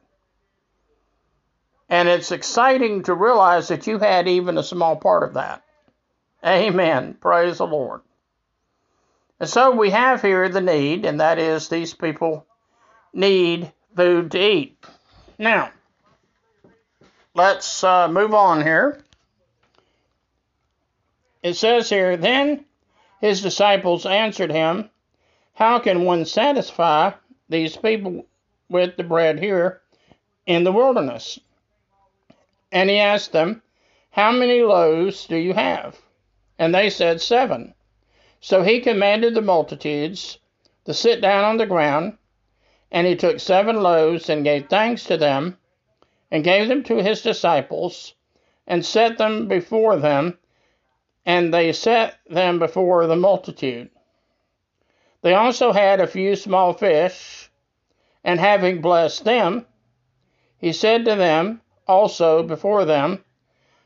And 1.89 2.07
it's 2.07 2.31
exciting 2.31 3.03
to 3.03 3.13
realize 3.13 3.67
that 3.67 3.87
you 3.87 3.99
had 3.99 4.27
even 4.27 4.57
a 4.57 4.63
small 4.63 4.95
part 4.95 5.23
of 5.23 5.33
that. 5.33 5.63
Amen. 6.45 7.15
Praise 7.15 7.57
the 7.57 7.67
Lord. 7.67 8.01
And 9.39 9.49
so 9.49 9.71
we 9.71 9.89
have 9.89 10.21
here 10.21 10.47
the 10.49 10.61
need, 10.61 11.05
and 11.05 11.19
that 11.19 11.39
is 11.39 11.67
these 11.67 11.93
people 11.93 12.45
need 13.13 13.71
food 13.95 14.31
to 14.31 14.39
eat. 14.39 14.85
Now, 15.37 15.71
let's 17.33 17.83
uh, 17.83 18.07
move 18.07 18.33
on 18.33 18.61
here. 18.61 19.01
It 21.41 21.55
says 21.55 21.89
here, 21.89 22.17
Then 22.17 22.65
his 23.21 23.41
disciples 23.41 24.05
answered 24.05 24.51
him, 24.51 24.89
How 25.59 25.77
can 25.77 26.05
one 26.05 26.23
satisfy 26.23 27.11
these 27.49 27.75
people 27.75 28.25
with 28.69 28.95
the 28.95 29.03
bread 29.03 29.39
here 29.39 29.81
in 30.45 30.63
the 30.63 30.71
wilderness? 30.71 31.37
And 32.71 32.89
he 32.89 32.97
asked 32.97 33.33
them, 33.33 33.61
How 34.11 34.31
many 34.31 34.63
loaves 34.63 35.27
do 35.27 35.35
you 35.35 35.53
have? 35.53 35.99
And 36.57 36.73
they 36.73 36.89
said, 36.89 37.19
Seven. 37.19 37.73
So 38.39 38.63
he 38.63 38.79
commanded 38.79 39.33
the 39.33 39.41
multitudes 39.41 40.39
to 40.85 40.93
sit 40.93 41.19
down 41.19 41.43
on 41.43 41.57
the 41.57 41.65
ground, 41.65 42.17
and 42.89 43.05
he 43.05 43.17
took 43.17 43.41
seven 43.41 43.83
loaves 43.83 44.29
and 44.29 44.45
gave 44.45 44.69
thanks 44.69 45.03
to 45.07 45.17
them, 45.17 45.57
and 46.31 46.41
gave 46.41 46.69
them 46.69 46.83
to 46.83 47.03
his 47.03 47.21
disciples, 47.21 48.13
and 48.65 48.85
set 48.85 49.17
them 49.17 49.49
before 49.49 49.97
them, 49.97 50.39
and 51.25 51.53
they 51.53 51.73
set 51.73 52.17
them 52.29 52.59
before 52.59 53.07
the 53.07 53.17
multitude. 53.17 53.89
They 55.21 55.33
also 55.33 55.73
had 55.73 55.99
a 55.99 56.07
few 56.07 56.35
small 56.35 56.73
fish, 56.73 57.51
and 58.23 58.39
having 58.39 58.81
blessed 58.81 59.25
them, 59.25 59.65
he 60.57 60.71
said 60.71 61.05
to 61.05 61.15
them 61.15 61.61
also 61.87 62.43
before 62.43 62.85
them, 62.85 63.23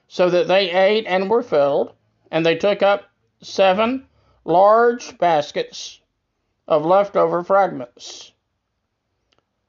so 0.07 0.29
that 0.29 0.47
they 0.47 0.69
ate 0.69 1.05
and 1.07 1.29
were 1.29 1.41
filled, 1.41 1.93
and 2.29 2.45
they 2.45 2.55
took 2.55 2.83
up 2.83 3.05
seven 3.41 4.07
large 4.45 5.17
baskets 5.17 6.01
of 6.67 6.85
leftover 6.85 7.43
fragments. 7.43 8.31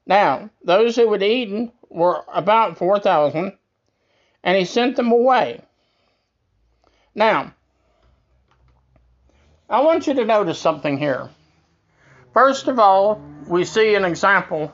Now, 0.05 0.51
those 0.63 0.95
who 0.95 1.11
had 1.11 1.23
eaten 1.23 1.71
were 1.89 2.23
about 2.31 2.77
4,000, 2.77 3.57
and 4.43 4.57
he 4.57 4.65
sent 4.65 4.95
them 4.95 5.11
away. 5.11 5.61
Now, 7.15 7.53
I 9.67 9.81
want 9.81 10.05
you 10.05 10.13
to 10.13 10.25
notice 10.25 10.59
something 10.59 10.97
here. 10.99 11.29
First 12.35 12.67
of 12.67 12.79
all, 12.79 13.21
we 13.47 13.63
see 13.63 13.95
an 13.95 14.03
example 14.03 14.73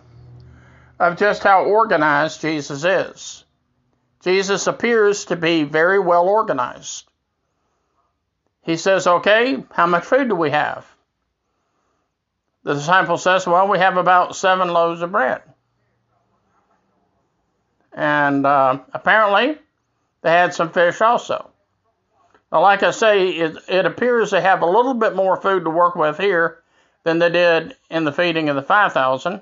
of 0.99 1.15
just 1.15 1.43
how 1.43 1.65
organized 1.65 2.41
Jesus 2.41 2.83
is. 2.83 3.45
Jesus 4.23 4.65
appears 4.65 5.25
to 5.25 5.35
be 5.35 5.63
very 5.63 5.99
well 5.99 6.27
organized. 6.27 7.07
He 8.63 8.77
says, 8.77 9.05
Okay, 9.05 9.63
how 9.73 9.85
much 9.85 10.05
food 10.05 10.29
do 10.29 10.35
we 10.35 10.49
have? 10.49 10.87
The 12.63 12.73
disciple 12.73 13.19
says, 13.19 13.45
Well, 13.45 13.67
we 13.67 13.77
have 13.77 13.95
about 13.95 14.35
seven 14.35 14.69
loaves 14.69 15.03
of 15.03 15.11
bread. 15.11 15.43
And 17.93 18.43
uh, 18.43 18.79
apparently, 18.91 19.59
they 20.23 20.31
had 20.31 20.55
some 20.55 20.71
fish 20.71 20.99
also. 20.99 21.51
Now, 22.51 22.61
like 22.61 22.81
I 22.81 22.89
say, 22.89 23.29
it, 23.29 23.55
it 23.67 23.85
appears 23.85 24.31
they 24.31 24.41
have 24.41 24.63
a 24.63 24.65
little 24.65 24.95
bit 24.95 25.15
more 25.15 25.39
food 25.39 25.65
to 25.65 25.69
work 25.69 25.95
with 25.95 26.17
here 26.17 26.60
than 27.03 27.19
they 27.19 27.29
did 27.29 27.75
in 27.89 28.03
the 28.03 28.11
feeding 28.11 28.49
of 28.49 28.55
the 28.55 28.61
5,000. 28.61 29.41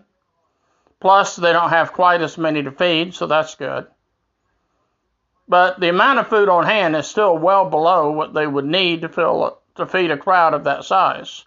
Plus, 0.99 1.35
they 1.35 1.53
don't 1.53 1.69
have 1.69 1.93
quite 1.93 2.21
as 2.21 2.37
many 2.37 2.63
to 2.63 2.71
feed, 2.71 3.13
so 3.13 3.25
that's 3.27 3.55
good. 3.55 3.87
But 5.47 5.79
the 5.79 5.89
amount 5.89 6.19
of 6.19 6.27
food 6.27 6.49
on 6.49 6.65
hand 6.65 6.95
is 6.95 7.07
still 7.07 7.37
well 7.37 7.69
below 7.69 8.11
what 8.11 8.33
they 8.33 8.45
would 8.45 8.65
need 8.65 9.01
to 9.01 9.09
fill 9.09 9.59
to 9.75 9.85
feed 9.85 10.11
a 10.11 10.17
crowd 10.17 10.53
of 10.53 10.65
that 10.65 10.83
size. 10.83 11.45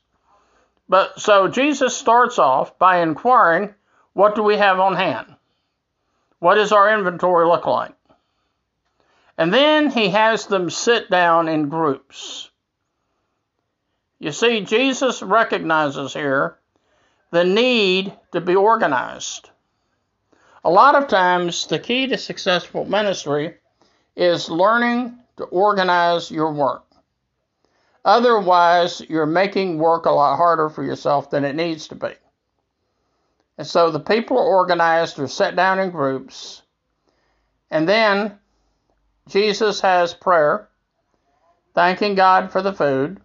But 0.88 1.20
so 1.20 1.48
Jesus 1.48 1.96
starts 1.96 2.38
off 2.38 2.78
by 2.78 2.98
inquiring, 2.98 3.74
what 4.12 4.34
do 4.34 4.42
we 4.42 4.56
have 4.56 4.80
on 4.80 4.96
hand? 4.96 5.36
What 6.38 6.56
does 6.56 6.72
our 6.72 6.92
inventory 6.92 7.46
look 7.46 7.66
like? 7.66 7.94
And 9.38 9.52
then 9.54 9.90
he 9.90 10.08
has 10.10 10.46
them 10.46 10.68
sit 10.68 11.10
down 11.10 11.48
in 11.48 11.68
groups. 11.68 12.50
You 14.22 14.30
see, 14.30 14.60
Jesus 14.60 15.20
recognizes 15.20 16.14
here 16.14 16.56
the 17.32 17.42
need 17.42 18.12
to 18.30 18.40
be 18.40 18.54
organized. 18.54 19.50
A 20.62 20.70
lot 20.70 20.94
of 20.94 21.08
times, 21.08 21.66
the 21.66 21.80
key 21.80 22.06
to 22.06 22.16
successful 22.16 22.84
ministry 22.84 23.56
is 24.14 24.48
learning 24.48 25.18
to 25.38 25.44
organize 25.46 26.30
your 26.30 26.52
work. 26.52 26.84
Otherwise, 28.04 29.02
you're 29.08 29.26
making 29.26 29.78
work 29.78 30.06
a 30.06 30.10
lot 30.12 30.36
harder 30.36 30.70
for 30.70 30.84
yourself 30.84 31.28
than 31.30 31.44
it 31.44 31.56
needs 31.56 31.88
to 31.88 31.96
be. 31.96 32.12
And 33.58 33.66
so 33.66 33.90
the 33.90 33.98
people 33.98 34.38
are 34.38 34.56
organized 34.56 35.18
or 35.18 35.26
set 35.26 35.56
down 35.56 35.80
in 35.80 35.90
groups. 35.90 36.62
And 37.72 37.88
then 37.88 38.38
Jesus 39.26 39.80
has 39.80 40.14
prayer, 40.14 40.68
thanking 41.74 42.14
God 42.14 42.52
for 42.52 42.62
the 42.62 42.72
food. 42.72 43.20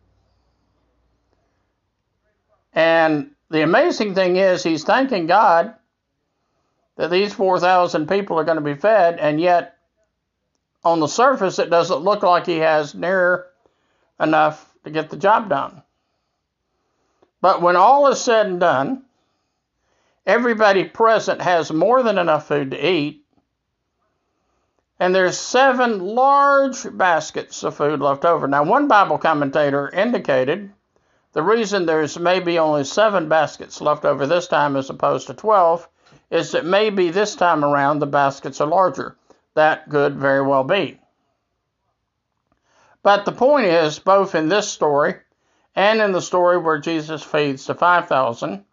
And 2.78 3.32
the 3.50 3.64
amazing 3.64 4.14
thing 4.14 4.36
is, 4.36 4.62
he's 4.62 4.84
thanking 4.84 5.26
God 5.26 5.74
that 6.96 7.10
these 7.10 7.34
4,000 7.34 8.08
people 8.08 8.38
are 8.38 8.44
going 8.44 8.60
to 8.60 8.62
be 8.62 8.76
fed, 8.76 9.18
and 9.18 9.42
yet 9.42 9.80
on 10.84 11.00
the 11.00 11.08
surface, 11.08 11.58
it 11.58 11.72
doesn't 11.72 12.04
look 12.04 12.22
like 12.22 12.46
he 12.46 12.60
has 12.60 12.94
near 12.94 13.48
enough 14.20 14.72
to 14.84 14.92
get 14.92 15.10
the 15.10 15.18
job 15.18 15.50
done. 15.50 15.82
But 17.42 17.64
when 17.64 17.76
all 17.76 18.10
is 18.10 18.22
said 18.22 18.46
and 18.46 18.60
done, 18.60 19.06
everybody 20.28 20.84
present 20.84 21.42
has 21.42 21.72
more 21.72 22.04
than 22.04 22.20
enough 22.20 22.48
food 22.48 22.70
to 22.70 22.88
eat, 22.88 23.26
and 25.00 25.16
there's 25.16 25.40
seven 25.40 26.00
large 26.00 26.86
baskets 26.96 27.64
of 27.64 27.76
food 27.76 28.02
left 28.02 28.24
over. 28.24 28.48
Now, 28.48 28.64
one 28.66 28.88
Bible 28.88 29.18
commentator 29.18 29.90
indicated 29.90 30.72
the 31.38 31.44
reason 31.44 31.86
there's 31.86 32.18
maybe 32.18 32.58
only 32.58 32.84
seven 32.84 33.30
baskets 33.30 33.80
left 33.80 34.06
over 34.06 34.26
this 34.26 34.48
time 34.48 34.76
as 34.76 34.90
opposed 34.90 35.28
to 35.28 35.36
12 35.36 35.88
is 36.32 36.54
that 36.54 36.66
maybe 36.66 37.12
this 37.12 37.36
time 37.36 37.64
around 37.64 38.00
the 38.00 38.08
baskets 38.08 38.60
are 38.60 38.66
larger 38.66 39.16
that 39.54 39.88
could 39.88 40.16
very 40.16 40.42
well 40.42 40.64
be. 40.64 41.00
But 43.04 43.26
the 43.26 43.32
point 43.34 43.68
is, 43.68 44.00
both 44.00 44.34
in 44.34 44.50
this 44.50 44.68
story 44.68 45.14
and 45.76 46.02
in 46.02 46.12
the 46.12 46.24
story 46.24 46.58
where 46.58 46.80
Jesus 46.80 47.22
feeds 47.22 47.68
the 47.68 47.76
5,000, 47.76 48.66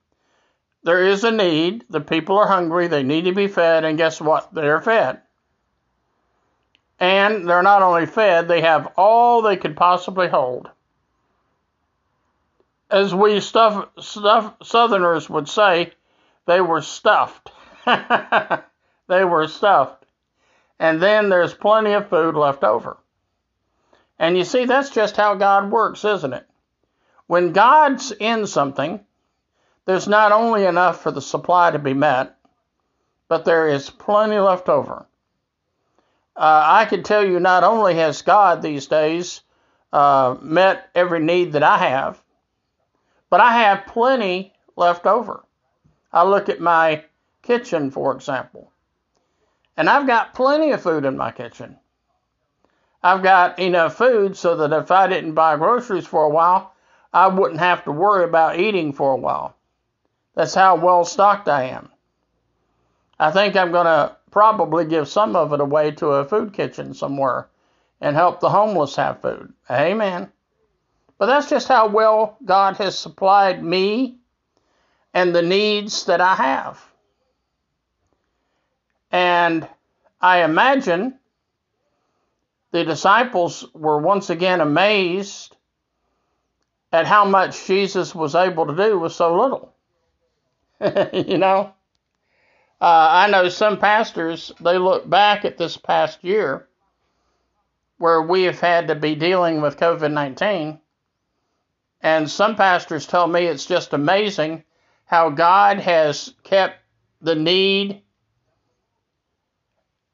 there 0.84 1.06
is 1.06 1.22
a 1.22 1.30
need. 1.30 1.84
The 1.90 2.00
people 2.00 2.38
are 2.38 2.48
hungry, 2.48 2.86
they 2.86 3.02
need 3.02 3.26
to 3.26 3.32
be 3.32 3.46
fed, 3.46 3.84
and 3.84 3.98
guess 3.98 4.22
what? 4.22 4.54
They're 4.54 4.80
fed. 4.80 5.20
And 6.98 7.46
they're 7.46 7.62
not 7.62 7.82
only 7.82 8.06
fed, 8.06 8.48
they 8.48 8.62
have 8.62 8.94
all 8.96 9.42
they 9.42 9.58
could 9.58 9.76
possibly 9.76 10.28
hold. 10.28 10.70
As 12.94 13.14
we 13.14 13.40
stuff, 13.40 13.88
stuff 13.98 14.54
Southerners 14.62 15.28
would 15.28 15.48
say, 15.48 15.92
they 16.46 16.60
were 16.60 16.82
stuffed. 16.82 17.50
they 17.86 19.24
were 19.24 19.48
stuffed 19.48 20.04
and 20.78 21.00
then 21.00 21.28
there's 21.28 21.54
plenty 21.54 21.92
of 21.92 22.08
food 22.08 22.34
left 22.34 22.64
over. 22.64 22.96
And 24.18 24.36
you 24.36 24.44
see, 24.44 24.64
that's 24.64 24.90
just 24.90 25.16
how 25.16 25.34
God 25.34 25.70
works, 25.70 26.04
isn't 26.04 26.32
it? 26.32 26.46
When 27.26 27.52
God's 27.52 28.12
in 28.12 28.46
something, 28.46 29.00
there's 29.86 30.08
not 30.08 30.32
only 30.32 30.64
enough 30.64 31.02
for 31.02 31.10
the 31.10 31.22
supply 31.22 31.70
to 31.70 31.78
be 31.78 31.94
met, 31.94 32.36
but 33.28 33.44
there 33.44 33.68
is 33.68 33.90
plenty 33.90 34.38
left 34.38 34.68
over. 34.68 35.06
Uh, 36.36 36.62
I 36.66 36.84
can 36.84 37.02
tell 37.02 37.24
you 37.24 37.40
not 37.40 37.64
only 37.64 37.94
has 37.94 38.22
God 38.22 38.60
these 38.60 38.86
days 38.86 39.40
uh, 39.92 40.36
met 40.40 40.90
every 40.94 41.20
need 41.20 41.52
that 41.52 41.62
I 41.62 41.78
have, 41.78 42.22
but 43.34 43.40
I 43.40 43.64
have 43.64 43.86
plenty 43.86 44.52
left 44.76 45.06
over. 45.06 45.42
I 46.12 46.22
look 46.22 46.48
at 46.48 46.60
my 46.60 47.04
kitchen, 47.42 47.90
for 47.90 48.14
example, 48.14 48.70
and 49.76 49.90
I've 49.90 50.06
got 50.06 50.34
plenty 50.34 50.70
of 50.70 50.80
food 50.80 51.04
in 51.04 51.16
my 51.16 51.32
kitchen. 51.32 51.76
I've 53.02 53.24
got 53.24 53.58
enough 53.58 53.96
food 53.96 54.36
so 54.36 54.54
that 54.58 54.72
if 54.72 54.92
I 54.92 55.08
didn't 55.08 55.34
buy 55.34 55.56
groceries 55.56 56.06
for 56.06 56.22
a 56.22 56.30
while, 56.30 56.74
I 57.12 57.26
wouldn't 57.26 57.58
have 57.58 57.82
to 57.86 57.90
worry 57.90 58.22
about 58.22 58.60
eating 58.60 58.92
for 58.92 59.10
a 59.10 59.16
while. 59.16 59.56
That's 60.36 60.54
how 60.54 60.76
well 60.76 61.04
stocked 61.04 61.48
I 61.48 61.64
am. 61.64 61.90
I 63.18 63.32
think 63.32 63.56
I'm 63.56 63.72
going 63.72 63.86
to 63.86 64.16
probably 64.30 64.84
give 64.84 65.08
some 65.08 65.34
of 65.34 65.52
it 65.52 65.60
away 65.60 65.90
to 65.90 66.06
a 66.06 66.24
food 66.24 66.52
kitchen 66.52 66.94
somewhere 66.94 67.48
and 68.00 68.14
help 68.14 68.38
the 68.38 68.50
homeless 68.50 68.94
have 68.94 69.22
food. 69.22 69.52
Amen. 69.68 70.30
But 71.18 71.26
that's 71.26 71.48
just 71.48 71.68
how 71.68 71.88
well 71.88 72.36
God 72.44 72.76
has 72.76 72.98
supplied 72.98 73.62
me 73.62 74.18
and 75.12 75.34
the 75.34 75.42
needs 75.42 76.06
that 76.06 76.20
I 76.20 76.34
have. 76.34 76.84
And 79.12 79.68
I 80.20 80.42
imagine 80.42 81.18
the 82.72 82.84
disciples 82.84 83.64
were 83.72 83.98
once 83.98 84.30
again 84.30 84.60
amazed 84.60 85.56
at 86.92 87.06
how 87.06 87.24
much 87.24 87.66
Jesus 87.66 88.14
was 88.14 88.34
able 88.34 88.66
to 88.66 88.74
do 88.74 88.98
with 88.98 89.12
so 89.12 89.36
little. 89.36 89.72
you 91.12 91.38
know? 91.38 91.72
Uh, 92.80 93.08
I 93.10 93.30
know 93.30 93.48
some 93.48 93.78
pastors, 93.78 94.52
they 94.60 94.78
look 94.78 95.08
back 95.08 95.44
at 95.44 95.56
this 95.56 95.76
past 95.76 96.24
year 96.24 96.66
where 97.98 98.22
we 98.22 98.42
have 98.42 98.60
had 98.60 98.88
to 98.88 98.94
be 98.96 99.14
dealing 99.14 99.62
with 99.62 99.78
COVID 99.78 100.12
19. 100.12 100.80
And 102.04 102.30
some 102.30 102.54
pastors 102.54 103.06
tell 103.06 103.26
me 103.26 103.46
it's 103.46 103.64
just 103.64 103.94
amazing 103.94 104.62
how 105.06 105.30
God 105.30 105.78
has 105.78 106.34
kept 106.42 106.78
the 107.22 107.34
need 107.34 108.02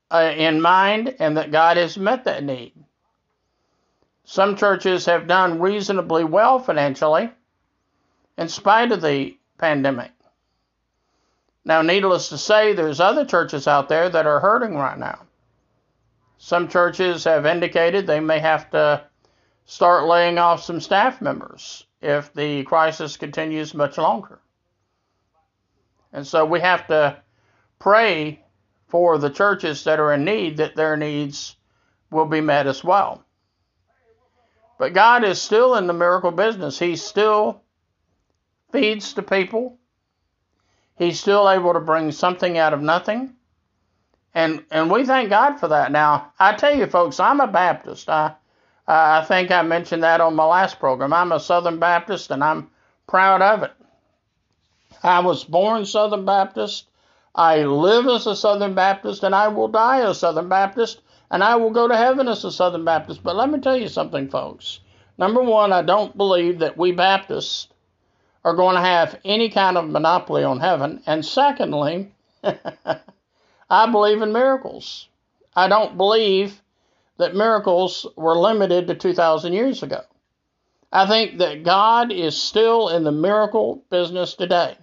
uh, 0.09 0.32
in 0.37 0.61
mind 0.61 1.16
and 1.18 1.37
that 1.37 1.50
God 1.50 1.76
has 1.76 1.99
met 1.99 2.25
that 2.25 2.44
need. 2.44 2.75
Some 4.23 4.54
churches 4.54 5.06
have 5.06 5.26
done 5.26 5.59
reasonably 5.59 6.23
well 6.23 6.61
financially 6.61 7.28
in 8.38 8.49
spite 8.49 8.92
of 8.92 9.02
the 9.02 9.37
pandemic. 9.59 10.12
Now, 11.64 11.82
needless 11.82 12.28
to 12.28 12.38
say, 12.38 12.73
there's 12.73 13.00
other 13.00 13.25
churches 13.25 13.66
out 13.66 13.88
there 13.88 14.09
that 14.09 14.28
are 14.28 14.38
hurting 14.38 14.76
right 14.76 14.97
now. 14.97 15.23
Some 16.38 16.68
churches 16.68 17.25
have 17.25 17.47
indicated 17.47 18.06
they 18.06 18.20
may 18.20 18.38
have 18.38 18.70
to 18.70 19.10
start 19.67 20.07
laying 20.07 20.38
off 20.38 20.62
some 20.62 20.81
staff 20.81 21.21
members 21.21 21.87
if 22.00 22.33
the 22.33 22.62
crisis 22.64 23.17
continues 23.17 23.75
much 23.75 23.99
longer. 23.99 24.40
And 26.12 26.26
so 26.26 26.45
we 26.45 26.61
have 26.61 26.87
to 26.88 27.17
pray 27.79 28.45
for 28.88 29.19
the 29.19 29.31
churches 29.31 29.85
that 29.85 30.00
are 30.00 30.12
in 30.12 30.25
need 30.25 30.57
that 30.57 30.75
their 30.75 30.97
needs 30.97 31.57
will 32.11 32.26
be 32.26 32.40
met 32.40 32.67
as 32.67 32.83
well. 32.83 33.25
But 34.79 34.95
God 34.95 35.25
is 35.25 35.40
still 35.40 35.76
in 35.76 35.87
the 35.87 35.93
miracle 35.93 36.31
business. 36.31 36.79
He 36.79 36.97
still 36.97 37.62
feeds 38.73 39.14
the 39.14 39.23
people. 39.23 39.79
He's 40.97 41.21
still 41.21 41.49
able 41.49 41.75
to 41.75 41.81
bring 41.81 42.12
something 42.12 42.59
out 42.59 42.75
of 42.75 42.83
nothing. 42.83 43.35
And 44.35 44.64
and 44.71 44.90
we 44.90 45.05
thank 45.05 45.29
God 45.29 45.57
for 45.57 45.69
that. 45.69 45.93
Now, 45.93 46.33
I 46.38 46.55
tell 46.55 46.75
you 46.75 46.87
folks, 46.87 47.21
I'm 47.21 47.40
a 47.40 47.47
Baptist. 47.47 48.08
I 48.08 48.34
I 48.93 49.23
think 49.23 49.53
I 49.53 49.63
mentioned 49.63 50.03
that 50.03 50.21
on 50.21 50.35
my 50.35 50.45
last 50.45 50.81
program. 50.81 51.13
I'm 51.13 51.31
a 51.31 51.39
Southern 51.39 51.79
Baptist 51.79 52.33
and 52.33 52.43
I'm 52.43 52.71
proud 53.07 53.41
of 53.41 53.63
it. 53.63 53.71
I 55.05 55.21
was 55.21 55.45
born 55.45 55.87
Southern 55.87 56.25
Baptist. 56.25 56.87
I 57.33 57.63
live 57.63 58.09
as 58.09 58.26
a 58.26 58.35
Southern 58.35 58.75
Baptist 58.75 59.23
and 59.23 59.33
I 59.33 59.47
will 59.47 59.69
die 59.69 60.00
a 60.00 60.13
Southern 60.13 60.49
Baptist 60.49 61.03
and 61.31 61.45
I 61.45 61.55
will 61.55 61.71
go 61.71 61.87
to 61.87 61.97
heaven 61.97 62.26
as 62.26 62.45
a 62.45 62.50
Southern 62.50 62.85
Baptist. 62.85 63.23
But 63.23 63.37
let 63.37 63.49
me 63.49 63.61
tell 63.61 63.76
you 63.76 63.87
something, 63.87 64.29
folks. 64.29 64.81
Number 65.19 65.41
one, 65.41 65.73
I 65.73 65.83
don't 65.83 66.17
believe 66.17 66.59
that 66.59 66.76
we 66.76 66.91
Baptists 66.91 67.69
are 68.45 68.57
going 68.57 68.75
to 68.75 68.83
have 68.83 69.21
any 69.25 69.50
kind 69.50 69.79
of 69.79 69.89
monopoly 69.89 70.43
on 70.43 70.59
heaven. 70.59 71.00
And 71.07 71.25
secondly, 71.25 72.13
I 72.43 73.87
believe 73.93 74.21
in 74.21 74.33
miracles. 74.33 75.07
I 75.55 75.69
don't 75.69 75.97
believe 75.97 76.61
that 77.21 77.35
miracles 77.35 78.06
were 78.17 78.37
limited 78.37 78.87
to 78.87 78.95
2,000 78.95 79.52
years 79.52 79.83
ago. 79.83 80.02
I 80.93 81.06
think 81.06 81.39
that 81.39 81.63
God 81.63 82.11
is 82.13 82.37
still 82.37 82.89
in 82.89 83.04
the 83.04 83.13
miracle 83.13 83.85
business 83.91 84.35
today. 84.35 84.76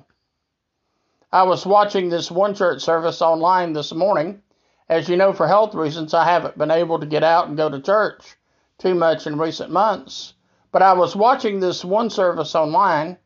I 1.31 1.43
was 1.43 1.65
watching 1.65 2.09
this 2.09 2.31
one 2.31 2.55
church 2.55 2.81
service 2.81 3.21
online 3.21 3.73
this 3.73 3.93
morning. 3.93 4.41
As 4.87 5.09
you 5.09 5.17
know, 5.17 5.33
for 5.33 5.47
health 5.47 5.75
reasons, 5.75 6.13
I 6.13 6.23
haven't 6.23 6.57
been 6.57 6.71
able 6.71 6.99
to 6.99 7.05
get 7.05 7.23
out 7.23 7.47
and 7.47 7.57
go 7.57 7.69
to 7.69 7.81
church 7.81 8.37
too 8.77 8.95
much 8.95 9.27
in 9.27 9.37
recent 9.37 9.69
months. 9.69 10.33
But 10.71 10.81
I 10.81 10.93
was 10.93 11.15
watching 11.15 11.59
this 11.59 11.83
one 11.83 12.09
service 12.09 12.55
online, 12.55 13.17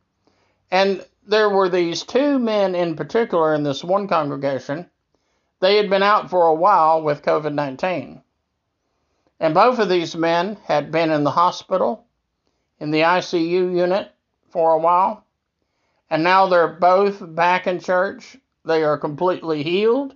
and 0.71 1.06
there 1.28 1.50
were 1.50 1.69
these 1.69 2.04
two 2.04 2.39
men 2.39 2.74
in 2.74 2.95
particular 2.95 3.54
in 3.54 3.63
this 3.63 3.84
one 3.84 4.08
congregation 4.08 4.89
they 5.62 5.78
had 5.78 5.89
been 5.89 6.04
out 6.04 6.30
for 6.30 6.47
a 6.47 6.56
while 6.56 7.04
with 7.04 7.21
COVID 7.21 7.54
19. 7.54 8.21
And 9.41 9.56
both 9.56 9.80
of 9.80 9.89
these 9.89 10.15
men 10.15 10.58
had 10.65 10.91
been 10.91 11.10
in 11.10 11.23
the 11.23 11.32
hospital, 11.32 12.06
in 12.80 12.91
the 12.91 13.01
ICU 13.01 13.75
unit 13.75 14.12
for 14.51 14.73
a 14.73 14.77
while. 14.77 15.25
And 16.12 16.23
now 16.23 16.45
they're 16.45 16.67
both 16.67 17.23
back 17.36 17.65
in 17.65 17.80
church. 17.80 18.38
They 18.65 18.84
are 18.84 18.99
completely 18.99 19.63
healed. 19.63 20.13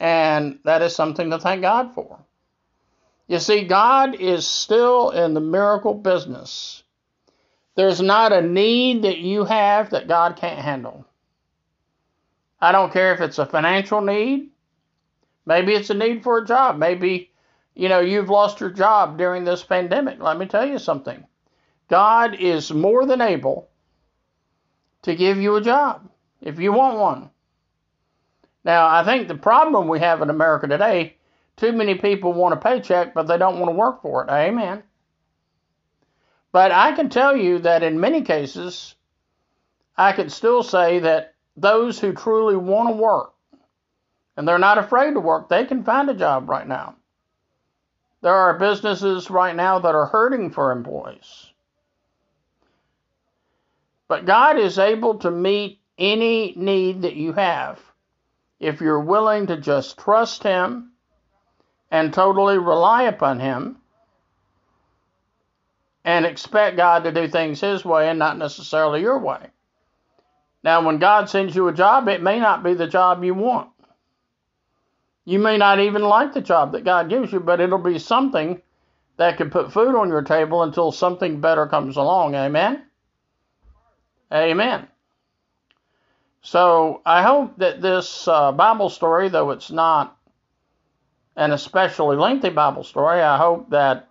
And 0.00 0.58
that 0.64 0.80
is 0.80 0.96
something 0.96 1.28
to 1.30 1.38
thank 1.38 1.60
God 1.60 1.94
for. 1.94 2.18
You 3.28 3.38
see, 3.38 3.64
God 3.64 4.14
is 4.14 4.46
still 4.46 5.10
in 5.10 5.34
the 5.34 5.40
miracle 5.40 5.92
business. 5.92 6.84
There's 7.74 8.00
not 8.00 8.32
a 8.32 8.40
need 8.40 9.02
that 9.02 9.18
you 9.18 9.44
have 9.44 9.90
that 9.90 10.08
God 10.08 10.36
can't 10.36 10.58
handle. 10.58 11.04
I 12.62 12.72
don't 12.72 12.94
care 12.94 13.12
if 13.12 13.20
it's 13.20 13.38
a 13.38 13.44
financial 13.44 14.00
need. 14.00 14.48
Maybe 15.44 15.74
it's 15.74 15.90
a 15.90 15.94
need 15.94 16.22
for 16.22 16.38
a 16.38 16.46
job. 16.46 16.78
Maybe, 16.78 17.30
you 17.76 17.90
know, 17.90 18.00
you've 18.00 18.30
lost 18.30 18.60
your 18.60 18.70
job 18.70 19.18
during 19.18 19.44
this 19.44 19.62
pandemic. 19.62 20.18
Let 20.18 20.38
me 20.38 20.46
tell 20.46 20.66
you 20.66 20.78
something. 20.78 21.24
God 21.88 22.34
is 22.34 22.72
more 22.72 23.04
than 23.04 23.20
able 23.20 23.68
to 25.02 25.14
give 25.14 25.36
you 25.36 25.56
a 25.56 25.60
job 25.60 26.08
if 26.40 26.58
you 26.58 26.72
want 26.72 26.98
one. 26.98 27.30
Now, 28.64 28.88
I 28.88 29.04
think 29.04 29.28
the 29.28 29.36
problem 29.36 29.88
we 29.88 30.00
have 30.00 30.22
in 30.22 30.30
America 30.30 30.66
today, 30.66 31.18
too 31.56 31.70
many 31.72 31.94
people 31.94 32.32
want 32.32 32.54
a 32.54 32.56
paycheck, 32.56 33.12
but 33.12 33.28
they 33.28 33.36
don't 33.36 33.60
want 33.60 33.68
to 33.68 33.76
work 33.76 34.00
for 34.00 34.24
it. 34.24 34.30
Amen. 34.30 34.82
But 36.52 36.72
I 36.72 36.92
can 36.92 37.10
tell 37.10 37.36
you 37.36 37.58
that 37.58 37.82
in 37.82 38.00
many 38.00 38.22
cases, 38.22 38.94
I 39.98 40.12
can 40.12 40.30
still 40.30 40.62
say 40.62 41.00
that 41.00 41.34
those 41.58 42.00
who 42.00 42.14
truly 42.14 42.56
want 42.56 42.88
to 42.88 42.94
work 42.94 43.34
and 44.36 44.48
they're 44.48 44.58
not 44.58 44.78
afraid 44.78 45.12
to 45.12 45.20
work, 45.20 45.50
they 45.50 45.66
can 45.66 45.84
find 45.84 46.08
a 46.08 46.14
job 46.14 46.48
right 46.48 46.66
now. 46.66 46.96
There 48.26 48.34
are 48.34 48.58
businesses 48.58 49.30
right 49.30 49.54
now 49.54 49.78
that 49.78 49.94
are 49.94 50.06
hurting 50.06 50.50
for 50.50 50.72
employees. 50.72 51.52
But 54.08 54.26
God 54.26 54.58
is 54.58 54.80
able 54.80 55.20
to 55.20 55.30
meet 55.30 55.78
any 55.96 56.52
need 56.56 57.02
that 57.02 57.14
you 57.14 57.34
have 57.34 57.80
if 58.58 58.80
you're 58.80 58.98
willing 58.98 59.46
to 59.46 59.56
just 59.56 59.96
trust 59.96 60.42
Him 60.42 60.90
and 61.92 62.12
totally 62.12 62.58
rely 62.58 63.04
upon 63.04 63.38
Him 63.38 63.76
and 66.04 66.26
expect 66.26 66.76
God 66.76 67.04
to 67.04 67.12
do 67.12 67.28
things 67.28 67.60
His 67.60 67.84
way 67.84 68.08
and 68.08 68.18
not 68.18 68.38
necessarily 68.38 69.02
your 69.02 69.20
way. 69.20 69.50
Now, 70.64 70.84
when 70.84 70.98
God 70.98 71.30
sends 71.30 71.54
you 71.54 71.68
a 71.68 71.72
job, 71.72 72.08
it 72.08 72.20
may 72.20 72.40
not 72.40 72.64
be 72.64 72.74
the 72.74 72.88
job 72.88 73.22
you 73.22 73.34
want. 73.34 73.70
You 75.26 75.40
may 75.40 75.58
not 75.58 75.80
even 75.80 76.02
like 76.02 76.32
the 76.32 76.40
job 76.40 76.72
that 76.72 76.84
God 76.84 77.10
gives 77.10 77.32
you, 77.32 77.40
but 77.40 77.60
it'll 77.60 77.78
be 77.78 77.98
something 77.98 78.62
that 79.16 79.36
can 79.36 79.50
put 79.50 79.72
food 79.72 79.94
on 79.94 80.08
your 80.08 80.22
table 80.22 80.62
until 80.62 80.92
something 80.92 81.40
better 81.40 81.66
comes 81.66 81.96
along. 81.96 82.34
Amen? 82.36 82.84
Amen. 84.32 84.86
So 86.42 87.02
I 87.04 87.22
hope 87.22 87.58
that 87.58 87.82
this 87.82 88.28
uh, 88.28 88.52
Bible 88.52 88.88
story, 88.88 89.28
though 89.28 89.50
it's 89.50 89.70
not 89.70 90.16
an 91.34 91.50
especially 91.50 92.16
lengthy 92.16 92.50
Bible 92.50 92.84
story, 92.84 93.20
I 93.20 93.36
hope 93.36 93.70
that 93.70 94.08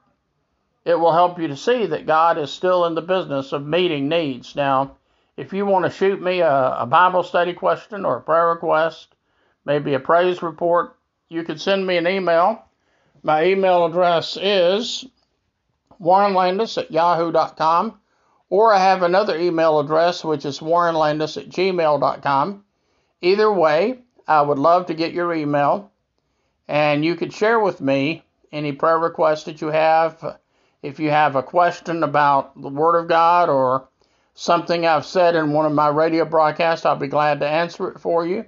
it 0.83 0.95
will 0.95 1.13
help 1.13 1.39
you 1.39 1.47
to 1.47 1.55
see 1.55 1.85
that 1.85 2.05
God 2.05 2.37
is 2.37 2.51
still 2.51 2.85
in 2.85 2.93
the 2.93 3.01
business 3.01 3.53
of 3.53 3.65
meeting 3.65 4.09
needs. 4.09 4.55
Now, 4.55 4.97
If 5.37 5.51
you 5.51 5.65
want 5.65 5.85
to 5.85 5.91
shoot 5.91 6.21
me 6.21 6.39
a, 6.39 6.75
a 6.79 6.85
Bible 6.85 7.23
study 7.23 7.53
question 7.53 8.05
or 8.05 8.17
a 8.17 8.21
prayer 8.21 8.49
request, 8.49 9.13
maybe 9.65 9.93
a 9.93 9.99
praise 9.99 10.41
report, 10.41 10.94
you 11.29 11.43
can 11.43 11.57
send 11.57 11.85
me 11.85 11.97
an 11.97 12.07
email. 12.07 12.65
My 13.23 13.45
email 13.45 13.85
address 13.85 14.37
is 14.39 15.05
warrenlandis 15.99 16.77
at 16.77 16.91
yahoo.com, 16.91 17.99
or 18.49 18.73
I 18.73 18.79
have 18.79 19.01
another 19.01 19.37
email 19.37 19.79
address, 19.79 20.23
which 20.23 20.45
is 20.45 20.59
warrenlandis 20.59 21.37
at 21.37 21.49
gmail.com. 21.49 22.63
Either 23.21 23.51
way, 23.51 23.99
I 24.27 24.41
would 24.41 24.59
love 24.59 24.85
to 24.87 24.93
get 24.93 25.13
your 25.13 25.33
email, 25.33 25.91
and 26.67 27.03
you 27.03 27.15
could 27.15 27.33
share 27.33 27.59
with 27.59 27.81
me 27.81 28.23
any 28.51 28.71
prayer 28.71 28.99
requests 28.99 29.45
that 29.45 29.61
you 29.61 29.67
have. 29.67 30.37
If 30.83 30.99
you 30.99 31.09
have 31.09 31.35
a 31.35 31.43
question 31.43 32.03
about 32.03 32.61
the 32.61 32.69
Word 32.69 32.99
of 32.99 33.07
God 33.07 33.49
or 33.49 33.87
something 34.35 34.85
I've 34.85 35.05
said 35.05 35.35
in 35.35 35.53
one 35.53 35.65
of 35.65 35.71
my 35.71 35.87
radio 35.87 36.25
broadcasts, 36.25 36.85
I'll 36.85 36.95
be 36.95 37.07
glad 37.07 37.39
to 37.39 37.47
answer 37.47 37.89
it 37.89 37.99
for 37.99 38.25
you. 38.25 38.45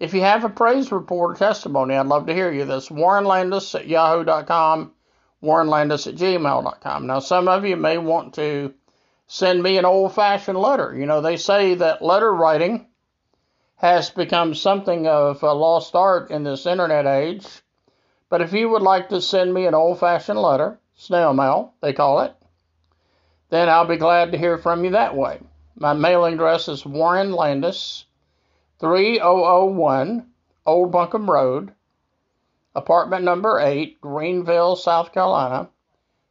If 0.00 0.14
you 0.14 0.20
have 0.20 0.44
a 0.44 0.48
praise 0.48 0.92
report 0.92 1.32
or 1.32 1.38
testimony, 1.38 1.96
I'd 1.96 2.06
love 2.06 2.26
to 2.26 2.34
hear 2.34 2.52
you. 2.52 2.64
That's 2.64 2.90
Warren 2.90 3.24
Landis 3.24 3.74
at 3.74 3.88
yahoo.com, 3.88 4.92
Warren 5.40 5.68
Landis 5.68 6.06
at 6.06 6.14
gmail.com. 6.14 7.06
Now, 7.06 7.18
some 7.18 7.48
of 7.48 7.64
you 7.64 7.76
may 7.76 7.98
want 7.98 8.34
to 8.34 8.74
send 9.26 9.62
me 9.62 9.76
an 9.76 9.84
old 9.84 10.14
fashioned 10.14 10.58
letter. 10.58 10.94
You 10.96 11.06
know, 11.06 11.20
they 11.20 11.36
say 11.36 11.74
that 11.74 12.00
letter 12.00 12.32
writing 12.32 12.86
has 13.76 14.10
become 14.10 14.54
something 14.54 15.06
of 15.06 15.42
a 15.42 15.52
lost 15.52 15.94
art 15.94 16.30
in 16.30 16.44
this 16.44 16.66
internet 16.66 17.06
age. 17.06 17.46
But 18.28 18.40
if 18.40 18.52
you 18.52 18.68
would 18.68 18.82
like 18.82 19.08
to 19.08 19.20
send 19.20 19.52
me 19.52 19.66
an 19.66 19.74
old 19.74 19.98
fashioned 19.98 20.38
letter, 20.38 20.78
snail 20.96 21.32
mail, 21.32 21.74
they 21.80 21.92
call 21.92 22.20
it, 22.20 22.34
then 23.50 23.68
I'll 23.68 23.86
be 23.86 23.96
glad 23.96 24.32
to 24.32 24.38
hear 24.38 24.58
from 24.58 24.84
you 24.84 24.90
that 24.90 25.16
way. 25.16 25.40
My 25.76 25.92
mailing 25.92 26.34
address 26.34 26.68
is 26.68 26.84
Warren 26.84 27.32
Landis, 27.32 28.04
3001 28.78 30.30
Old 30.64 30.92
Buncombe 30.92 31.30
Road, 31.30 31.72
apartment 32.74 33.24
number 33.24 33.58
8, 33.58 34.00
Greenville, 34.00 34.76
South 34.76 35.12
Carolina, 35.12 35.68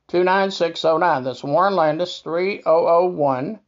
29609. 0.08 1.24
That's 1.24 1.44
Warren 1.44 1.76
Landis, 1.76 2.20
3001 2.20 3.60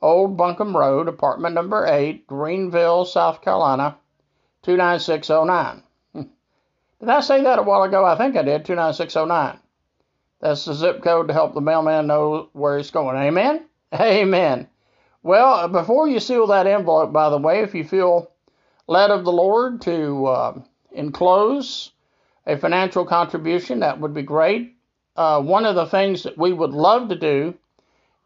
Old 0.00 0.36
Buncombe 0.36 0.76
Road, 0.76 1.06
apartment 1.06 1.54
number 1.54 1.86
8, 1.86 2.26
Greenville, 2.26 3.04
South 3.04 3.40
Carolina, 3.40 3.96
29609. 4.62 5.82
Did 6.14 7.08
I 7.08 7.20
say 7.20 7.42
that 7.42 7.60
a 7.60 7.62
while 7.62 7.84
ago? 7.84 8.04
I 8.04 8.16
think 8.16 8.36
I 8.36 8.42
did, 8.42 8.64
29609. 8.64 9.60
That's 10.40 10.64
the 10.64 10.74
zip 10.74 11.04
code 11.04 11.28
to 11.28 11.34
help 11.34 11.54
the 11.54 11.60
mailman 11.60 12.08
know 12.08 12.48
where 12.52 12.76
he's 12.76 12.90
going. 12.90 13.16
Amen? 13.16 13.64
Amen. 13.94 14.66
Well, 15.24 15.68
before 15.68 16.08
you 16.08 16.18
seal 16.18 16.48
that 16.48 16.66
envelope, 16.66 17.12
by 17.12 17.30
the 17.30 17.38
way, 17.38 17.60
if 17.60 17.74
you 17.74 17.84
feel 17.84 18.32
led 18.88 19.10
of 19.10 19.24
the 19.24 19.32
Lord 19.32 19.80
to 19.82 20.26
uh, 20.26 20.60
enclose 20.90 21.92
a 22.44 22.56
financial 22.56 23.04
contribution, 23.04 23.80
that 23.80 24.00
would 24.00 24.14
be 24.14 24.22
great. 24.22 24.76
Uh, 25.16 25.40
one 25.40 25.64
of 25.64 25.76
the 25.76 25.86
things 25.86 26.24
that 26.24 26.36
we 26.36 26.52
would 26.52 26.72
love 26.72 27.08
to 27.10 27.16
do 27.16 27.54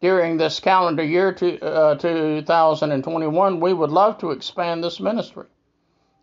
during 0.00 0.38
this 0.38 0.58
calendar 0.60 1.04
year 1.04 1.32
to, 1.34 1.60
uh, 1.60 1.94
2021, 1.96 3.60
we 3.60 3.72
would 3.74 3.90
love 3.90 4.16
to 4.18 4.30
expand 4.30 4.82
this 4.82 4.98
ministry. 4.98 5.46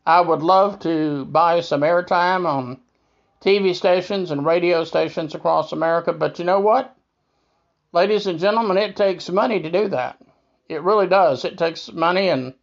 I 0.06 0.22
would 0.22 0.42
love 0.42 0.80
to 0.80 1.26
buy 1.26 1.62
some 1.62 1.82
airtime 1.82 2.48
on 2.48 2.80
TV 3.42 3.76
stations 3.76 4.32
and 4.32 4.46
radio 4.46 4.84
stations 4.86 5.36
across 5.36 5.72
America. 5.72 6.14
But 6.14 6.40
you 6.40 6.46
know 6.46 6.60
what? 6.60 6.96
Ladies 7.92 8.26
and 8.26 8.40
gentlemen, 8.40 8.78
it 8.78 8.96
takes 8.96 9.30
money 9.30 9.62
to 9.62 9.70
do 9.70 9.90
that. 9.90 10.20
It 10.74 10.82
really 10.82 11.08
does. 11.08 11.46
It 11.46 11.58
takes 11.58 11.92
money 11.92 12.30
and 12.30 12.54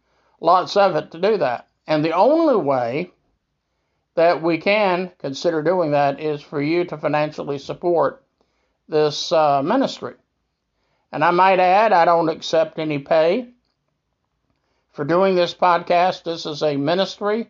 lots 0.41 0.75
of 0.75 0.95
it 0.95 1.11
to 1.11 1.19
do 1.19 1.37
that. 1.37 1.67
And 1.87 2.03
the 2.03 2.11
only 2.11 2.57
way 2.57 3.11
that 4.15 4.41
we 4.41 4.57
can 4.57 5.11
consider 5.19 5.63
doing 5.63 5.91
that 5.91 6.19
is 6.19 6.41
for 6.41 6.61
you 6.61 6.83
to 6.85 6.97
financially 6.97 7.57
support 7.57 8.23
this 8.89 9.31
uh, 9.31 9.61
ministry. 9.63 10.15
And 11.11 11.23
I 11.23 11.31
might 11.31 11.59
add, 11.59 11.93
I 11.93 12.05
don't 12.05 12.29
accept 12.29 12.79
any 12.79 12.99
pay 12.99 13.49
for 14.91 15.05
doing 15.05 15.35
this 15.35 15.53
podcast. 15.53 16.23
This 16.23 16.45
is 16.45 16.61
a 16.61 16.75
ministry 16.75 17.49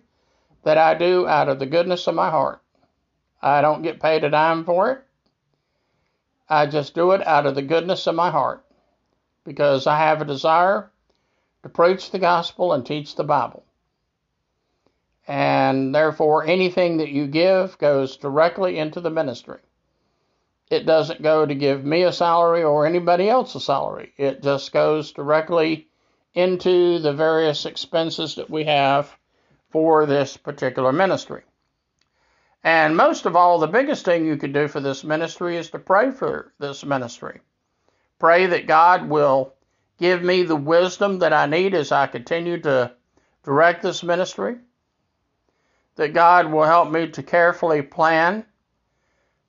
that 0.64 0.78
I 0.78 0.94
do 0.94 1.28
out 1.28 1.50
of 1.50 1.58
the 1.58 1.66
goodness 1.66 2.06
of 2.08 2.16
my 2.16 2.30
heart. 2.30 2.62
I 3.42 3.62
don't 3.62 3.82
get 3.82 4.00
paid 4.00 4.24
a 4.24 4.30
dime 4.30 4.64
for 4.64 4.92
it. 4.92 5.04
I 6.48 6.68
just 6.68 6.94
do 6.94 7.12
it 7.12 7.26
out 7.26 7.48
of 7.48 7.56
the 7.56 7.62
goodness 7.62 8.06
of 8.06 8.14
my 8.14 8.30
heart 8.30 8.64
because 9.44 9.88
I 9.88 9.98
have 9.98 10.22
a 10.22 10.26
desire 10.26 10.92
to 11.64 11.70
preach 11.70 12.12
the 12.12 12.20
gospel 12.20 12.74
and 12.74 12.86
teach 12.86 13.16
the 13.16 13.24
Bible. 13.24 13.64
And 15.28 15.94
therefore, 15.94 16.46
anything 16.46 16.98
that 16.98 17.10
you 17.10 17.28
give 17.28 17.78
goes 17.78 18.18
directly 18.18 18.78
into 18.78 19.02
the 19.02 19.10
ministry. 19.10 19.60
It 20.70 20.86
doesn't 20.86 21.22
go 21.22 21.46
to 21.46 21.54
give 21.54 21.84
me 21.84 22.04
a 22.04 22.14
salary 22.14 22.64
or 22.64 22.86
anybody 22.86 23.30
else 23.30 23.56
a 23.56 23.60
salary. 23.60 24.14
It 24.18 24.42
just 24.42 24.72
goes 24.72 25.12
directly 25.12 25.90
into 26.34 27.00
the 27.00 27.14
various 27.14 27.66
expenses 27.66 28.36
that 28.36 28.50
we 28.50 28.64
have 28.64 29.16
for 29.70 30.06
this 30.06 30.38
particular 30.38 30.92
ministry. 30.92 31.44
And 32.64 32.96
most 32.96 33.26
of 33.26 33.36
all, 33.36 33.60
the 33.60 33.68
biggest 33.68 34.06
thing 34.06 34.26
you 34.26 34.38
could 34.38 34.54
do 34.54 34.68
for 34.68 34.80
this 34.80 35.04
ministry 35.04 35.58
is 35.58 35.70
to 35.72 35.80
pray 35.80 36.12
for 36.12 36.54
this 36.60 36.86
ministry. 36.86 37.42
Pray 38.22 38.46
that 38.46 38.68
God 38.68 39.10
will 39.10 39.56
give 39.98 40.22
me 40.22 40.44
the 40.44 40.56
wisdom 40.56 41.18
that 41.18 41.34
I 41.34 41.48
need 41.48 41.74
as 41.74 41.92
I 41.92 42.06
continue 42.06 42.62
to 42.62 42.92
direct 43.44 43.82
this 43.82 44.04
ministry. 44.04 44.58
That 45.96 46.14
God 46.14 46.52
will 46.52 46.66
help 46.66 46.92
me 46.92 47.08
to 47.10 47.24
carefully 47.24 47.82
plan 47.82 48.46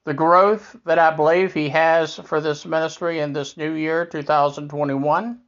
the 0.04 0.14
growth 0.14 0.74
that 0.86 0.98
I 0.98 1.14
believe 1.14 1.52
He 1.52 1.68
has 1.68 2.16
for 2.16 2.40
this 2.40 2.64
ministry 2.64 3.18
in 3.18 3.34
this 3.34 3.58
new 3.58 3.74
year, 3.74 4.06
2021. 4.06 5.42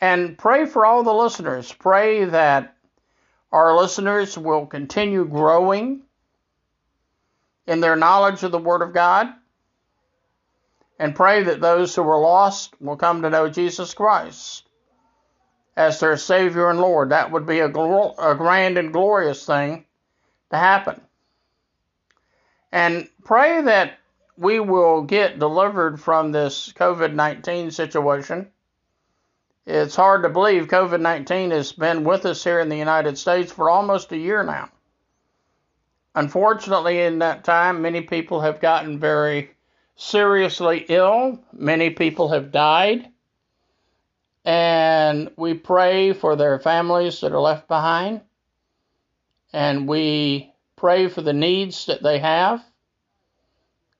And 0.00 0.36
pray 0.36 0.66
for 0.66 0.84
all 0.84 1.04
the 1.04 1.14
listeners. 1.14 1.72
Pray 1.72 2.24
that 2.24 2.76
our 3.52 3.76
listeners 3.76 4.36
will 4.36 4.66
continue 4.66 5.24
growing 5.24 6.02
in 7.68 7.80
their 7.80 7.94
knowledge 7.94 8.42
of 8.42 8.50
the 8.50 8.58
Word 8.58 8.82
of 8.82 8.92
God 8.92 9.32
and 10.98 11.14
pray 11.14 11.42
that 11.42 11.60
those 11.60 11.94
who 11.94 12.02
are 12.02 12.20
lost 12.20 12.74
will 12.80 12.96
come 12.96 13.22
to 13.22 13.30
know 13.30 13.48
Jesus 13.48 13.94
Christ 13.94 14.66
as 15.76 16.00
their 16.00 16.16
Savior 16.16 16.68
and 16.70 16.80
Lord. 16.80 17.10
That 17.10 17.30
would 17.30 17.46
be 17.46 17.60
a, 17.60 17.66
a 17.66 18.34
grand 18.36 18.78
and 18.78 18.92
glorious 18.92 19.46
thing 19.46 19.84
to 20.50 20.58
happen. 20.58 21.00
And 22.70 23.08
pray 23.24 23.62
that 23.62 23.98
we 24.36 24.60
will 24.60 25.02
get 25.02 25.38
delivered 25.38 26.00
from 26.00 26.32
this 26.32 26.72
COVID 26.72 27.14
19 27.14 27.70
situation. 27.70 28.50
It's 29.66 29.94
hard 29.94 30.22
to 30.24 30.28
believe 30.28 30.66
COVID 30.66 31.00
19 31.00 31.50
has 31.50 31.72
been 31.72 32.04
with 32.04 32.26
us 32.26 32.42
here 32.42 32.60
in 32.60 32.68
the 32.68 32.76
United 32.76 33.18
States 33.18 33.52
for 33.52 33.70
almost 33.70 34.12
a 34.12 34.16
year 34.16 34.42
now. 34.42 34.68
Unfortunately, 36.14 37.00
in 37.00 37.20
that 37.20 37.44
time, 37.44 37.80
many 37.80 38.02
people 38.02 38.40
have 38.40 38.60
gotten 38.60 38.98
very 38.98 39.52
seriously 39.96 40.84
ill. 40.88 41.40
Many 41.52 41.90
people 41.90 42.30
have 42.30 42.52
died. 42.52 43.08
And 44.44 45.30
we 45.36 45.54
pray 45.54 46.12
for 46.12 46.34
their 46.34 46.58
families 46.58 47.20
that 47.20 47.32
are 47.32 47.40
left 47.40 47.68
behind. 47.68 48.22
And 49.52 49.86
we 49.86 50.52
pray 50.76 51.08
for 51.08 51.22
the 51.22 51.32
needs 51.32 51.86
that 51.86 52.02
they 52.02 52.18
have. 52.18 52.64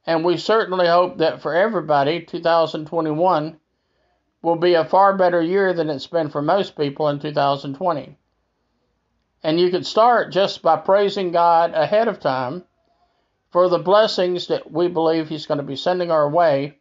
And 0.05 0.25
we 0.25 0.37
certainly 0.37 0.89
hope 0.89 1.19
that 1.19 1.43
for 1.43 1.55
everybody, 1.55 2.23
2021 2.23 3.61
will 4.43 4.57
be 4.57 4.75
a 4.75 4.85
far 4.85 5.17
better 5.17 5.41
year 5.41 5.73
than 5.73 5.89
it's 5.89 6.09
been 6.09 6.29
for 6.29 6.43
most 6.43 6.77
people 6.77 7.09
in 7.09 7.21
2020. 7.21 8.17
And 9.45 9.61
you 9.61 9.71
could 9.71 9.87
start 9.87 10.33
just 10.33 10.63
by 10.63 10.77
praising 10.77 11.31
God 11.31 11.75
ahead 11.75 12.09
of 12.09 12.19
time 12.19 12.65
for 13.53 13.69
the 13.69 13.79
blessings 13.79 14.49
that 14.49 14.73
we 14.73 14.89
believe 14.89 15.29
He's 15.29 15.47
going 15.47 15.59
to 15.59 15.65
be 15.65 15.77
sending 15.77 16.11
our 16.11 16.29
way 16.29 16.79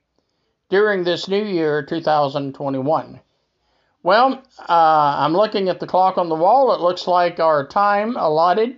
during 0.69 1.03
this 1.03 1.27
new 1.27 1.43
year, 1.43 1.84
2021. 1.84 3.19
Well, 4.03 4.41
uh, 4.57 5.15
I'm 5.19 5.34
looking 5.34 5.69
at 5.69 5.79
the 5.79 5.86
clock 5.86 6.17
on 6.17 6.29
the 6.29 6.36
wall. 6.36 6.73
It 6.73 6.81
looks 6.81 7.05
like 7.07 7.39
our 7.39 7.67
time 7.67 8.15
allotted 8.15 8.77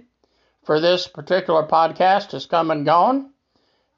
for 0.63 0.79
this 0.79 1.07
particular 1.07 1.65
podcast 1.65 2.31
has 2.31 2.45
come 2.45 2.71
and 2.71 2.85
gone. 2.85 3.29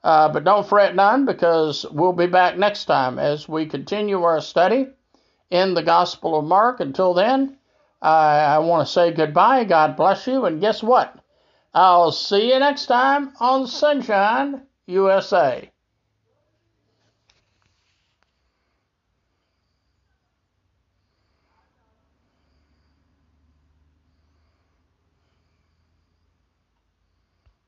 Uh, 0.03 0.29
but 0.29 0.43
don't 0.43 0.67
fret 0.67 0.93
none 0.93 1.25
because 1.25 1.83
we'll 1.91 2.13
be 2.13 2.27
back 2.27 2.57
next 2.57 2.85
time 2.85 3.17
as 3.17 3.49
we 3.49 3.65
continue 3.65 4.21
our 4.21 4.39
study 4.39 4.87
in 5.49 5.73
the 5.73 5.81
Gospel 5.81 6.37
of 6.37 6.45
Mark. 6.45 6.79
Until 6.79 7.15
then, 7.15 7.57
I, 8.01 8.37
I 8.37 8.59
want 8.59 8.85
to 8.85 8.93
say 8.93 9.11
goodbye. 9.11 9.63
God 9.63 9.95
bless 9.95 10.27
you. 10.27 10.45
And 10.45 10.61
guess 10.61 10.83
what? 10.83 11.17
I'll 11.75 12.13
see 12.13 12.53
you 12.53 12.59
next 12.59 12.85
time 12.85 13.33
on 13.37 13.67
Sonshine 13.67 14.61
USA. 14.87 15.69